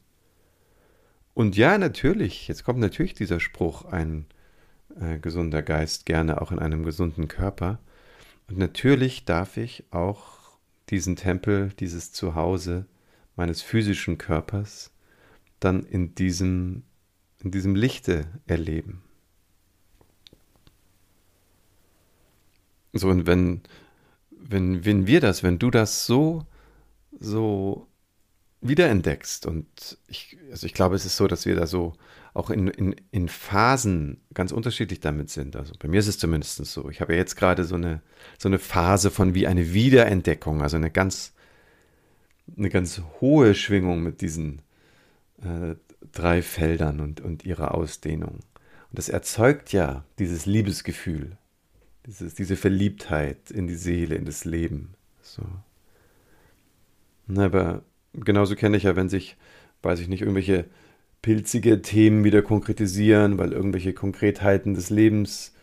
Und 1.37 1.55
ja, 1.55 1.77
natürlich, 1.77 2.49
jetzt 2.49 2.65
kommt 2.65 2.79
natürlich 2.79 3.13
dieser 3.13 3.41
Spruch, 3.41 3.85
ein 3.85 4.25
äh, 4.99 5.19
gesunder 5.19 5.61
Geist 5.63 6.07
gerne 6.07 6.41
auch 6.41 6.51
in 6.51 6.59
einem 6.59 6.83
gesunden 6.83 7.29
Körper. 7.29 7.79
Und 8.49 8.57
natürlich 8.57 9.27
darf 9.27 9.59
ich 9.59 9.85
auch 9.91 10.59
diesen 10.89 11.15
Tempel, 11.15 11.75
dieses 11.79 12.11
Zuhause 12.11 12.87
meines 13.37 13.61
physischen 13.61 14.17
Körpers 14.17 14.93
dann 15.61 15.83
in 15.83 16.15
diesem 16.15 16.85
in 17.45 17.51
diesem 17.51 17.75
Lichte 17.75 18.25
erleben. 18.47 19.03
So, 22.95 23.11
und 23.11 23.27
wenn, 23.27 23.61
wenn, 24.31 24.87
wenn 24.87 25.07
wir 25.07 25.21
das, 25.21 25.43
wenn 25.43 25.59
du 25.59 25.71
das 25.71 26.07
so, 26.07 26.47
so 27.21 27.89
wiederentdeckst, 28.69 29.47
und 29.47 29.99
ich, 30.09 30.37
also 30.51 30.67
ich 30.67 30.75
glaube, 30.75 30.97
es 30.97 31.05
ist 31.05 31.17
so, 31.17 31.27
dass 31.27 31.47
wir 31.47 31.57
da 31.57 31.67
so 31.67 31.95
auch 32.37 32.51
in, 32.51 32.69
in, 32.69 32.95
in 33.13 33.29
Phasen 33.29 34.21
ganz 34.35 34.53
unterschiedlich 34.53 35.01
damit 35.01 35.31
sind. 35.31 35.57
Also 35.57 35.73
bei 35.79 35.89
mir 35.89 35.99
ist 36.01 36.07
es 36.07 36.19
zumindest 36.19 36.65
so. 36.67 36.91
Ich 36.91 37.01
habe 37.01 37.15
ja 37.15 37.19
jetzt 37.19 37.37
gerade 37.37 37.65
so 37.65 37.77
eine, 37.77 38.03
so 38.39 38.49
eine 38.49 38.59
Phase 38.59 39.11
von 39.11 39.35
wie 39.35 39.47
eine 39.47 39.73
Wiederentdeckung, 39.73 40.61
also 40.61 40.77
eine 40.77 40.91
ganz, 40.91 41.33
eine 42.57 42.69
ganz 42.69 43.01
hohe 43.21 43.55
Schwingung 43.55 44.03
mit 44.03 44.21
diesen 44.21 44.61
äh, 45.43 45.77
drei 46.13 46.43
Feldern 46.43 47.01
und, 47.01 47.23
und 47.23 47.47
ihrer 47.47 47.75
Ausdehnung. 47.75 48.41
Und 48.91 48.99
das 48.99 49.09
erzeugt 49.09 49.73
ja 49.73 50.05
dieses 50.19 50.45
Liebesgefühl, 50.45 51.39
dieses, 52.07 52.35
diese 52.35 52.57
Verliebtheit 52.57 53.51
in 53.51 53.67
die 53.67 53.75
Seele, 53.75 54.15
in 54.15 54.27
das 54.27 54.45
Leben. 54.45 54.93
So. 55.23 55.43
Aber 57.35 57.83
genauso 58.25 58.55
kenne 58.55 58.77
ich 58.77 58.85
ja, 58.85 58.97
wenn 58.97 59.09
sich, 59.09 59.37
weiß 59.83 60.01
ich 60.01 60.09
nicht, 60.09 60.23
irgendwelche 60.23 60.65
pilzige 61.23 61.83
Themen 61.83 62.25
wieder 62.25 62.43
konkretisieren, 62.43 63.39
weil 63.39 63.53
irgendwelche 63.53 63.93
Konkretheiten 63.93 64.75
des 64.75 64.91
Lebens 64.91 65.55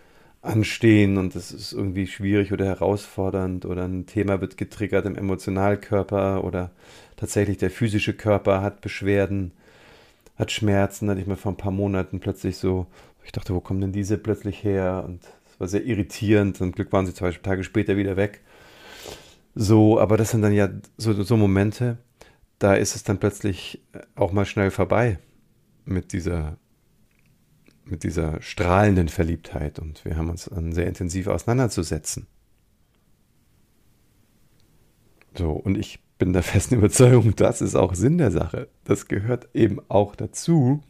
anstehen 0.42 1.18
und 1.18 1.36
das 1.36 1.52
ist 1.52 1.72
irgendwie 1.72 2.06
schwierig 2.06 2.52
oder 2.52 2.66
herausfordernd 2.66 3.66
oder 3.66 3.86
ein 3.86 4.06
Thema 4.08 4.42
wird 4.42 4.58
getriggert 4.58 5.06
im 5.06 5.16
Emotionalkörper 5.16 6.44
oder 6.44 6.72
tatsächlich 7.16 7.58
der 7.58 7.72
physische 7.72 8.14
Körper 8.14 8.62
hat 8.62 8.82
Beschwerden 8.82 9.54
hat 10.36 10.52
Schmerzen, 10.52 11.10
hatte 11.10 11.22
ich 11.22 11.28
mir 11.28 11.38
vor 11.38 11.52
ein 11.52 11.58
paar 11.58 11.72
Monaten 11.72 12.20
plötzlich 12.20 12.58
so, 12.58 12.88
ich 13.24 13.32
dachte, 13.32 13.54
wo 13.54 13.60
kommen 13.60 13.82
denn 13.82 13.92
diese 13.92 14.18
plötzlich 14.18 14.64
her? 14.64 15.04
Und 15.06 15.22
es 15.50 15.60
war 15.60 15.68
sehr 15.68 15.86
irritierend. 15.86 16.58
Zum 16.58 16.72
Glück 16.72 16.92
waren 16.92 17.06
sie 17.06 17.14
zwei 17.14 17.32
Tage 17.32 17.64
später 17.64 17.98
wieder 17.98 18.18
weg. 18.18 18.42
So, 19.56 20.00
aber 20.00 20.18
das 20.18 20.32
sind 20.32 20.42
dann 20.42 20.54
ja 20.54 20.70
so, 20.98 21.14
so 21.24 21.38
Momente, 21.38 21.98
da 22.60 22.76
ist 22.76 22.96
es 22.96 23.04
dann 23.04 23.20
plötzlich 23.20 23.82
auch 24.16 24.32
mal 24.32 24.46
schnell 24.46 24.72
vorbei 24.72 25.20
mit 25.86 26.14
dieser, 26.14 26.58
mit 27.86 28.04
dieser 28.04 28.42
strahlenden 28.42 29.10
Verliebtheit 29.10 29.80
und 29.80 30.06
wir 30.06 30.18
haben 30.18 30.30
uns 30.30 30.46
dann 30.46 30.72
sehr 30.72 30.88
intensiv 30.88 31.28
auseinanderzusetzen. 31.28 32.28
So, 35.36 35.52
und 35.52 35.78
ich 35.78 36.00
bin 36.18 36.34
der 36.34 36.44
festen 36.44 36.76
Überzeugung, 36.78 37.36
das 37.36 37.62
ist 37.62 37.76
auch 37.76 37.96
Sinn 37.96 38.18
der 38.18 38.32
Sache. 38.32 38.70
Das 38.84 39.08
gehört 39.08 39.50
eben 39.54 39.80
auch 39.90 40.16
dazu. 40.16 40.84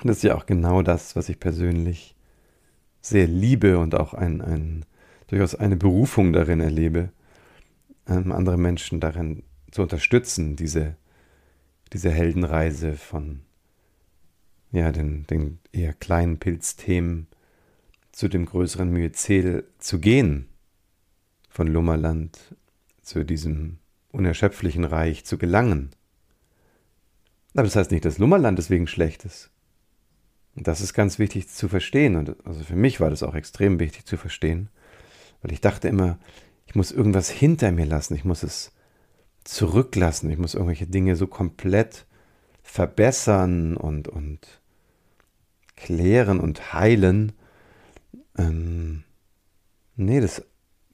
Und 0.00 0.08
das 0.08 0.18
ist 0.18 0.22
ja 0.24 0.34
auch 0.34 0.46
genau 0.46 0.82
das, 0.82 1.16
was 1.16 1.28
ich 1.28 1.38
persönlich 1.38 2.16
sehr 3.00 3.26
liebe 3.26 3.78
und 3.78 3.94
auch 3.94 4.14
ein, 4.14 4.40
ein, 4.40 4.84
durchaus 5.28 5.54
eine 5.54 5.76
Berufung 5.76 6.32
darin 6.32 6.60
erlebe, 6.60 7.10
ähm, 8.08 8.32
andere 8.32 8.56
Menschen 8.56 9.00
darin 9.00 9.42
zu 9.70 9.82
unterstützen, 9.82 10.56
diese, 10.56 10.96
diese 11.92 12.10
Heldenreise 12.10 12.94
von 12.94 13.40
ja, 14.72 14.92
den, 14.92 15.26
den 15.26 15.58
eher 15.72 15.94
kleinen 15.94 16.38
Pilzthemen 16.38 17.28
zu 18.12 18.28
dem 18.28 18.46
größeren 18.46 18.90
Myzel 18.90 19.68
zu 19.78 20.00
gehen, 20.00 20.48
von 21.48 21.68
Lummerland 21.68 22.38
zu 23.02 23.24
diesem 23.24 23.78
unerschöpflichen 24.12 24.84
Reich 24.84 25.24
zu 25.24 25.38
gelangen. 25.38 25.90
Aber 27.54 27.64
das 27.64 27.76
heißt 27.76 27.90
nicht, 27.90 28.04
dass 28.04 28.18
Lummerland 28.18 28.58
deswegen 28.58 28.86
schlecht 28.86 29.24
ist. 29.24 29.50
Und 30.54 30.66
das 30.66 30.80
ist 30.80 30.94
ganz 30.94 31.18
wichtig 31.18 31.48
zu 31.48 31.68
verstehen. 31.68 32.16
Und 32.16 32.36
also 32.46 32.64
für 32.64 32.76
mich 32.76 33.00
war 33.00 33.10
das 33.10 33.22
auch 33.22 33.34
extrem 33.34 33.78
wichtig 33.78 34.04
zu 34.06 34.16
verstehen, 34.16 34.68
weil 35.42 35.52
ich 35.52 35.60
dachte 35.60 35.88
immer, 35.88 36.18
ich 36.66 36.74
muss 36.74 36.92
irgendwas 36.92 37.30
hinter 37.30 37.72
mir 37.72 37.86
lassen, 37.86 38.14
ich 38.14 38.24
muss 38.24 38.42
es 38.42 38.72
zurücklassen, 39.48 40.30
ich 40.30 40.38
muss 40.38 40.54
irgendwelche 40.54 40.86
Dinge 40.86 41.16
so 41.16 41.26
komplett 41.26 42.06
verbessern 42.62 43.76
und, 43.76 44.08
und 44.08 44.60
klären 45.76 46.40
und 46.40 46.72
heilen. 46.72 47.32
Ähm, 48.36 49.04
nee, 49.94 50.20
das 50.20 50.44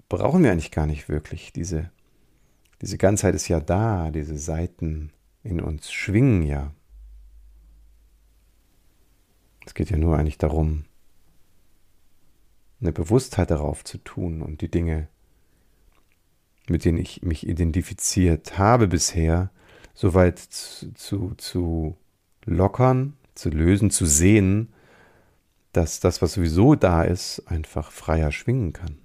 brauchen 0.08 0.42
wir 0.42 0.52
eigentlich 0.52 0.70
gar 0.70 0.86
nicht 0.86 1.08
wirklich. 1.08 1.52
Diese, 1.52 1.90
diese 2.80 2.98
Ganzheit 2.98 3.34
ist 3.34 3.48
ja 3.48 3.60
da, 3.60 4.10
diese 4.10 4.36
Seiten 4.36 5.12
in 5.42 5.60
uns 5.60 5.90
schwingen 5.90 6.42
ja. 6.42 6.72
Es 9.64 9.74
geht 9.74 9.90
ja 9.90 9.96
nur 9.96 10.18
eigentlich 10.18 10.38
darum, 10.38 10.84
eine 12.80 12.92
Bewusstheit 12.92 13.50
darauf 13.50 13.84
zu 13.84 13.98
tun 13.98 14.42
und 14.42 14.60
die 14.60 14.70
Dinge, 14.70 15.08
mit 16.68 16.84
denen 16.84 16.98
ich 16.98 17.22
mich 17.22 17.46
identifiziert 17.46 18.58
habe 18.58 18.88
bisher, 18.88 19.50
soweit 19.94 20.38
zu, 20.38 20.92
zu, 20.94 21.34
zu 21.36 21.96
lockern, 22.44 23.16
zu 23.34 23.50
lösen, 23.50 23.90
zu 23.90 24.06
sehen, 24.06 24.72
dass 25.72 26.00
das, 26.00 26.22
was 26.22 26.34
sowieso 26.34 26.74
da 26.74 27.02
ist, 27.02 27.40
einfach 27.46 27.90
freier 27.90 28.30
schwingen 28.30 28.72
kann. 28.72 28.98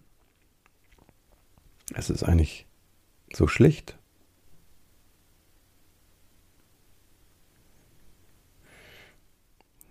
Es 1.93 2.09
ist 2.09 2.23
eigentlich 2.23 2.65
so 3.33 3.47
schlicht. 3.47 3.97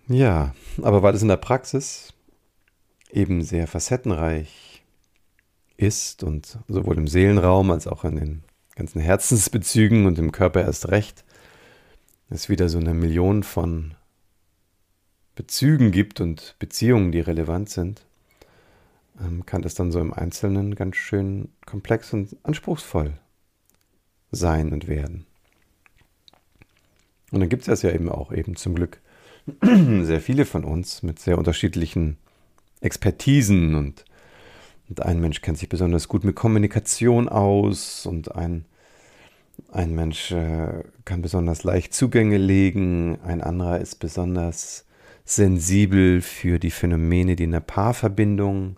Ja, 0.07 0.55
aber 0.81 1.03
weil 1.03 1.15
es 1.15 1.21
in 1.21 1.27
der 1.27 1.37
Praxis 1.37 2.13
eben 3.11 3.41
sehr 3.41 3.67
facettenreich 3.67 4.66
ist 5.77 6.23
und 6.23 6.59
sowohl 6.67 6.97
im 6.97 7.07
Seelenraum 7.07 7.71
als 7.71 7.87
auch 7.87 8.03
in 8.03 8.15
den 8.15 8.43
ganzen 8.75 8.99
Herzensbezügen 8.99 10.05
und 10.05 10.19
im 10.19 10.31
Körper 10.31 10.61
erst 10.61 10.89
recht, 10.89 11.23
es 12.29 12.49
wieder 12.49 12.67
so 12.69 12.77
eine 12.77 12.93
Million 12.93 13.43
von 13.43 13.95
Bezügen 15.35 15.91
gibt 15.91 16.19
und 16.19 16.55
Beziehungen, 16.59 17.11
die 17.11 17.19
relevant 17.19 17.69
sind, 17.69 18.05
ähm, 19.21 19.45
kann 19.45 19.61
das 19.61 19.75
dann 19.75 19.91
so 19.91 19.99
im 19.99 20.13
Einzelnen 20.13 20.75
ganz 20.75 20.95
schön 20.97 21.49
komplex 21.65 22.11
und 22.13 22.35
anspruchsvoll 22.43 23.13
sein 24.31 24.73
und 24.73 24.87
werden. 24.87 25.25
Und 27.31 27.39
dann 27.39 27.49
gibt 27.49 27.67
es 27.67 27.81
ja 27.81 27.91
eben 27.91 28.09
auch 28.09 28.31
eben 28.31 28.55
zum 28.55 28.75
Glück 28.75 28.99
sehr 29.61 30.21
viele 30.21 30.45
von 30.45 30.63
uns 30.63 31.03
mit 31.03 31.19
sehr 31.19 31.37
unterschiedlichen 31.37 32.17
Expertisen 32.81 33.75
und, 33.75 34.05
und 34.89 35.03
ein 35.03 35.19
Mensch 35.19 35.41
kennt 35.41 35.57
sich 35.57 35.69
besonders 35.69 36.07
gut 36.07 36.23
mit 36.23 36.35
Kommunikation 36.35 37.27
aus 37.27 38.05
und 38.05 38.33
ein, 38.35 38.65
ein 39.71 39.93
Mensch 39.93 40.31
äh, 40.31 40.83
kann 41.05 41.21
besonders 41.21 41.63
leicht 41.63 41.93
Zugänge 41.93 42.37
legen, 42.37 43.19
ein 43.21 43.41
anderer 43.41 43.79
ist 43.79 43.95
besonders 43.95 44.85
sensibel 45.25 46.21
für 46.21 46.57
die 46.57 46.71
Phänomene, 46.71 47.35
die 47.35 47.43
in 47.43 47.51
der 47.51 47.59
Paarverbindung 47.59 48.77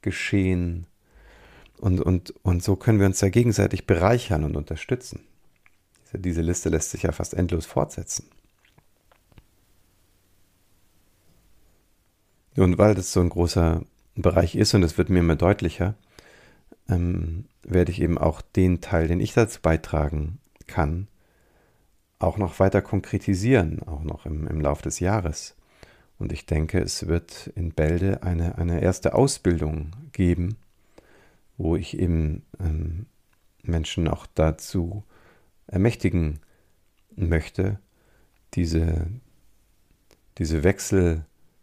geschehen. 0.00 0.86
Und, 1.78 2.00
und, 2.00 2.32
und 2.42 2.62
so 2.62 2.76
können 2.76 3.00
wir 3.00 3.06
uns 3.06 3.20
ja 3.20 3.28
gegenseitig 3.28 3.86
bereichern 3.86 4.44
und 4.44 4.56
unterstützen. 4.56 5.20
Diese 6.14 6.40
Liste 6.40 6.70
lässt 6.70 6.90
sich 6.90 7.02
ja 7.02 7.12
fast 7.12 7.34
endlos 7.34 7.66
fortsetzen. 7.66 8.26
Und 12.56 12.78
weil 12.78 12.94
das 12.94 13.12
so 13.12 13.20
ein 13.20 13.28
großer 13.28 13.82
Bereich 14.22 14.54
ist 14.54 14.74
und 14.74 14.82
es 14.82 14.96
wird 14.96 15.10
mir 15.10 15.20
immer 15.20 15.36
deutlicher, 15.36 15.94
ähm, 16.88 17.46
werde 17.62 17.90
ich 17.90 18.00
eben 18.00 18.18
auch 18.18 18.40
den 18.40 18.80
Teil, 18.80 19.08
den 19.08 19.20
ich 19.20 19.34
dazu 19.34 19.60
beitragen 19.60 20.38
kann, 20.66 21.08
auch 22.18 22.38
noch 22.38 22.58
weiter 22.60 22.82
konkretisieren, 22.82 23.82
auch 23.82 24.02
noch 24.02 24.26
im, 24.26 24.46
im 24.46 24.60
Laufe 24.60 24.82
des 24.82 25.00
Jahres. 25.00 25.56
Und 26.18 26.32
ich 26.32 26.46
denke, 26.46 26.78
es 26.80 27.08
wird 27.08 27.48
in 27.56 27.72
Bälde 27.72 28.22
eine, 28.22 28.56
eine 28.56 28.80
erste 28.80 29.14
Ausbildung 29.14 29.90
geben, 30.12 30.56
wo 31.56 31.76
ich 31.76 31.98
eben 31.98 32.42
ähm, 32.60 33.06
Menschen 33.62 34.08
auch 34.08 34.26
dazu 34.34 35.04
ermächtigen 35.66 36.40
möchte, 37.16 37.78
diese, 38.54 39.06
diese 40.38 40.62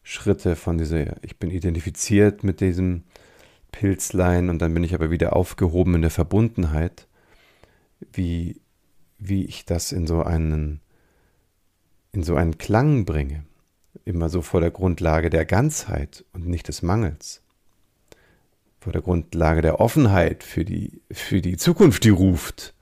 Wechselschritte 0.03 0.55
von 0.55 0.77
dieser, 0.77 1.23
ich 1.23 1.37
bin 1.37 1.51
identifiziert 1.51 2.43
mit 2.43 2.59
diesem 2.59 3.03
Pilzlein 3.71 4.49
und 4.49 4.59
dann 4.59 4.73
bin 4.73 4.83
ich 4.83 4.93
aber 4.93 5.11
wieder 5.11 5.35
aufgehoben 5.35 5.95
in 5.95 6.01
der 6.01 6.11
Verbundenheit, 6.11 7.07
wie, 8.11 8.59
wie 9.17 9.45
ich 9.45 9.65
das 9.65 9.91
in 9.91 10.07
so 10.07 10.23
einen, 10.23 10.81
in 12.11 12.23
so 12.23 12.35
einen 12.35 12.57
Klang 12.57 13.05
bringe 13.05 13.45
immer 14.05 14.29
so 14.29 14.41
vor 14.41 14.61
der 14.61 14.71
Grundlage 14.71 15.29
der 15.29 15.45
Ganzheit 15.45 16.23
und 16.33 16.47
nicht 16.47 16.67
des 16.69 16.81
Mangels. 16.81 17.41
Vor 18.79 18.93
der 18.93 19.01
Grundlage 19.01 19.61
der 19.61 19.79
Offenheit 19.79 20.43
für 20.43 20.65
die, 20.65 21.01
für 21.11 21.41
die 21.41 21.57
Zukunft, 21.57 22.03
die 22.05 22.09
ruft. 22.09 22.73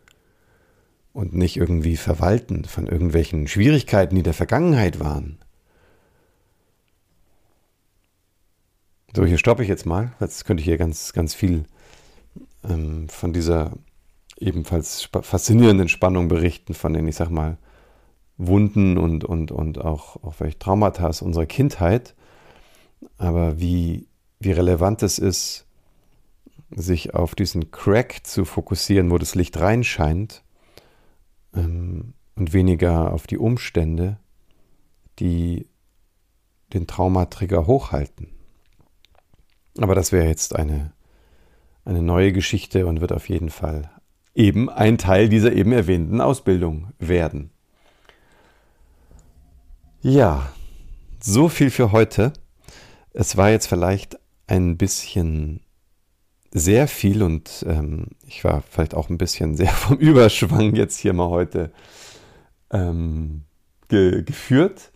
Und 1.12 1.34
nicht 1.34 1.58
irgendwie 1.58 1.98
verwalten 1.98 2.64
von 2.66 2.88
irgendwelchen 2.88 3.48
Schwierigkeiten, 3.48 4.16
die 4.16 4.24
der 4.24 4.36
Vergangenheit 4.36 5.00
waren. 5.00 5.40
So, 9.16 9.26
hier 9.26 9.40
stoppe 9.40 9.64
ich 9.64 9.70
jetzt 9.70 9.88
mal. 9.88 10.14
Jetzt 10.20 10.46
könnte 10.46 10.62
ich 10.62 10.66
hier 10.66 10.78
ganz, 10.78 11.14
ganz 11.14 11.34
viel 11.34 11.66
ähm, 12.64 13.10
von 13.10 13.34
dieser 13.34 13.72
ebenfalls 14.38 15.10
faszinierenden 15.22 15.90
Spannung 15.90 16.28
berichten, 16.28 16.74
von 16.76 16.94
den, 16.94 17.08
ich 17.08 17.16
sag 17.16 17.30
mal, 17.30 17.58
Wunden 18.38 18.98
und, 18.98 19.24
und, 19.24 19.52
und 19.52 19.80
auch, 19.80 20.24
auch 20.24 20.36
vielleicht 20.36 20.60
Traumata 20.60 21.08
unserer 21.22 21.48
Kindheit. 21.48 22.16
Aber 23.18 23.60
wie, 23.60 24.08
wie 24.40 24.52
relevant 24.52 25.02
es 25.02 25.18
ist, 25.18 25.66
sich 26.70 27.16
auf 27.16 27.34
diesen 27.34 27.72
Crack 27.72 28.22
zu 28.28 28.46
fokussieren, 28.46 29.10
wo 29.10 29.18
das 29.18 29.34
Licht 29.34 29.60
reinscheint 29.60 30.44
ähm, 31.56 32.14
und 32.36 32.54
weniger 32.54 33.12
auf 33.12 33.26
die 33.26 33.40
Umstände, 33.40 34.20
die 35.18 35.66
den 36.74 36.86
Traumatrigger 36.86 37.66
hochhalten. 37.66 38.39
Aber 39.82 39.96
das 39.96 40.12
wäre 40.12 40.28
jetzt 40.28 40.56
eine, 40.56 40.92
eine 41.86 42.02
neue 42.02 42.32
Geschichte 42.32 42.86
und 42.86 43.02
wird 43.02 43.12
auf 43.12 43.30
jeden 43.30 43.50
Fall 43.50 43.90
eben 44.36 44.70
ein 44.70 44.98
Teil 44.98 45.30
dieser 45.30 45.54
eben 45.54 45.72
erwähnten 45.72 46.22
Ausbildung 46.22 46.94
werden. 47.00 47.52
Ja, 50.02 50.50
so 51.20 51.50
viel 51.50 51.70
für 51.72 51.92
heute. 51.92 52.32
Es 53.12 53.36
war 53.36 53.50
jetzt 53.50 53.68
vielleicht 53.68 54.18
ein 54.48 54.78
bisschen 54.78 55.62
sehr 56.52 56.88
viel 56.88 57.22
und 57.22 57.66
ähm, 57.68 58.08
ich 58.26 58.44
war 58.44 58.64
vielleicht 58.70 58.96
auch 58.96 59.10
ein 59.10 59.18
bisschen 59.18 59.56
sehr 59.56 59.70
vom 59.70 59.98
Überschwang 60.00 60.76
jetzt 60.76 60.98
hier 61.00 61.14
mal 61.14 61.30
heute 61.30 61.72
ähm, 62.72 63.44
ge 63.88 64.24
geführt. 64.24 64.92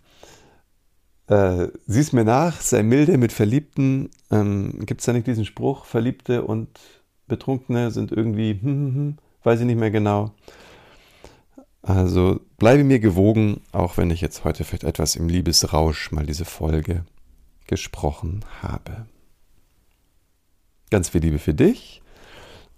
Äh, 1.28 1.67
sieh's 1.88 2.13
mir 2.13 2.24
nach, 2.26 2.61
sei 2.61 2.84
milde 2.84 3.17
mit 3.17 3.32
Verliebten. 3.32 4.09
Ähm, 4.32 4.86
Gibt 4.86 5.01
es 5.01 5.05
da 5.05 5.13
nicht 5.13 5.28
diesen 5.28 5.45
Spruch, 5.45 5.86
Verliebte 5.86 6.43
und 6.43 6.80
Betrunkene 7.28 7.91
sind 7.91 8.11
irgendwie, 8.11 8.51
hm, 8.51 8.61
hm, 8.61 8.95
hm, 8.95 9.17
weiß 9.43 9.61
ich 9.61 9.65
nicht 9.65 9.80
mehr 9.80 9.91
genau. 9.91 10.32
Also 11.82 12.39
bleibe 12.57 12.84
mir 12.84 12.99
gewogen, 12.99 13.61
auch 13.71 13.97
wenn 13.97 14.09
ich 14.09 14.21
jetzt 14.21 14.45
heute 14.45 14.63
vielleicht 14.63 14.84
etwas 14.86 15.15
im 15.15 15.28
Liebesrausch 15.28 16.11
mal 16.11 16.26
diese 16.26 16.45
Folge 16.45 17.05
gesprochen 17.67 18.45
habe. 18.61 19.05
Ganz 20.89 21.09
viel 21.09 21.21
Liebe 21.21 21.39
für 21.39 21.53
dich 21.53 22.01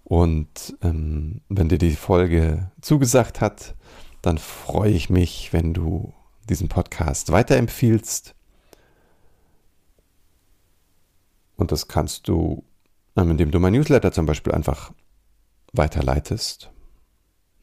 Und 0.03 0.77
ähm, 0.81 1.41
wenn 1.49 1.69
dir 1.69 1.79
die 1.79 1.95
Folge 1.95 2.71
zugesagt 2.81 3.41
hat, 3.41 3.75
dann 4.21 4.37
freue 4.37 4.91
ich 4.91 5.09
mich, 5.09 5.51
wenn 5.53 5.73
du 5.73 6.13
diesen 6.49 6.69
Podcast 6.69 7.31
weiterempfiehlst. 7.31 8.33
Und 11.57 11.71
das 11.71 11.87
kannst 11.87 12.27
du, 12.27 12.63
ähm, 13.15 13.31
indem 13.31 13.51
du 13.51 13.59
mein 13.59 13.73
Newsletter 13.73 14.11
zum 14.11 14.25
Beispiel 14.25 14.53
einfach 14.53 14.91
weiterleitest. 15.73 16.71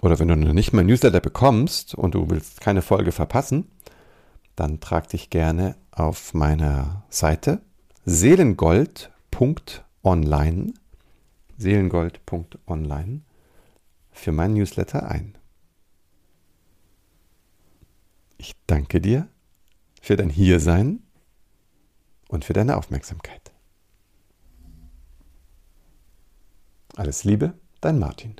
Oder 0.02 0.18
wenn 0.18 0.28
du 0.28 0.36
noch 0.36 0.52
nicht 0.52 0.72
mein 0.72 0.86
Newsletter 0.86 1.20
bekommst 1.20 1.94
und 1.94 2.14
du 2.14 2.28
willst 2.28 2.60
keine 2.60 2.82
Folge 2.82 3.12
verpassen, 3.12 3.70
dann 4.56 4.80
trag 4.80 5.08
dich 5.08 5.30
gerne 5.30 5.76
auf 5.92 6.34
meiner 6.34 7.04
Seite 7.08 7.62
seelengold.online 8.04 10.74
seelengold.online 11.62 13.20
für 14.10 14.32
mein 14.32 14.54
Newsletter 14.54 15.08
ein. 15.08 15.38
Ich 18.42 18.56
danke 18.66 19.00
dir 19.00 19.28
für 20.00 20.16
dein 20.16 20.28
Hiersein 20.28 21.04
und 22.26 22.44
für 22.44 22.52
deine 22.52 22.76
Aufmerksamkeit. 22.76 23.52
Alles 26.96 27.22
Liebe, 27.22 27.54
dein 27.80 28.00
Martin. 28.00 28.34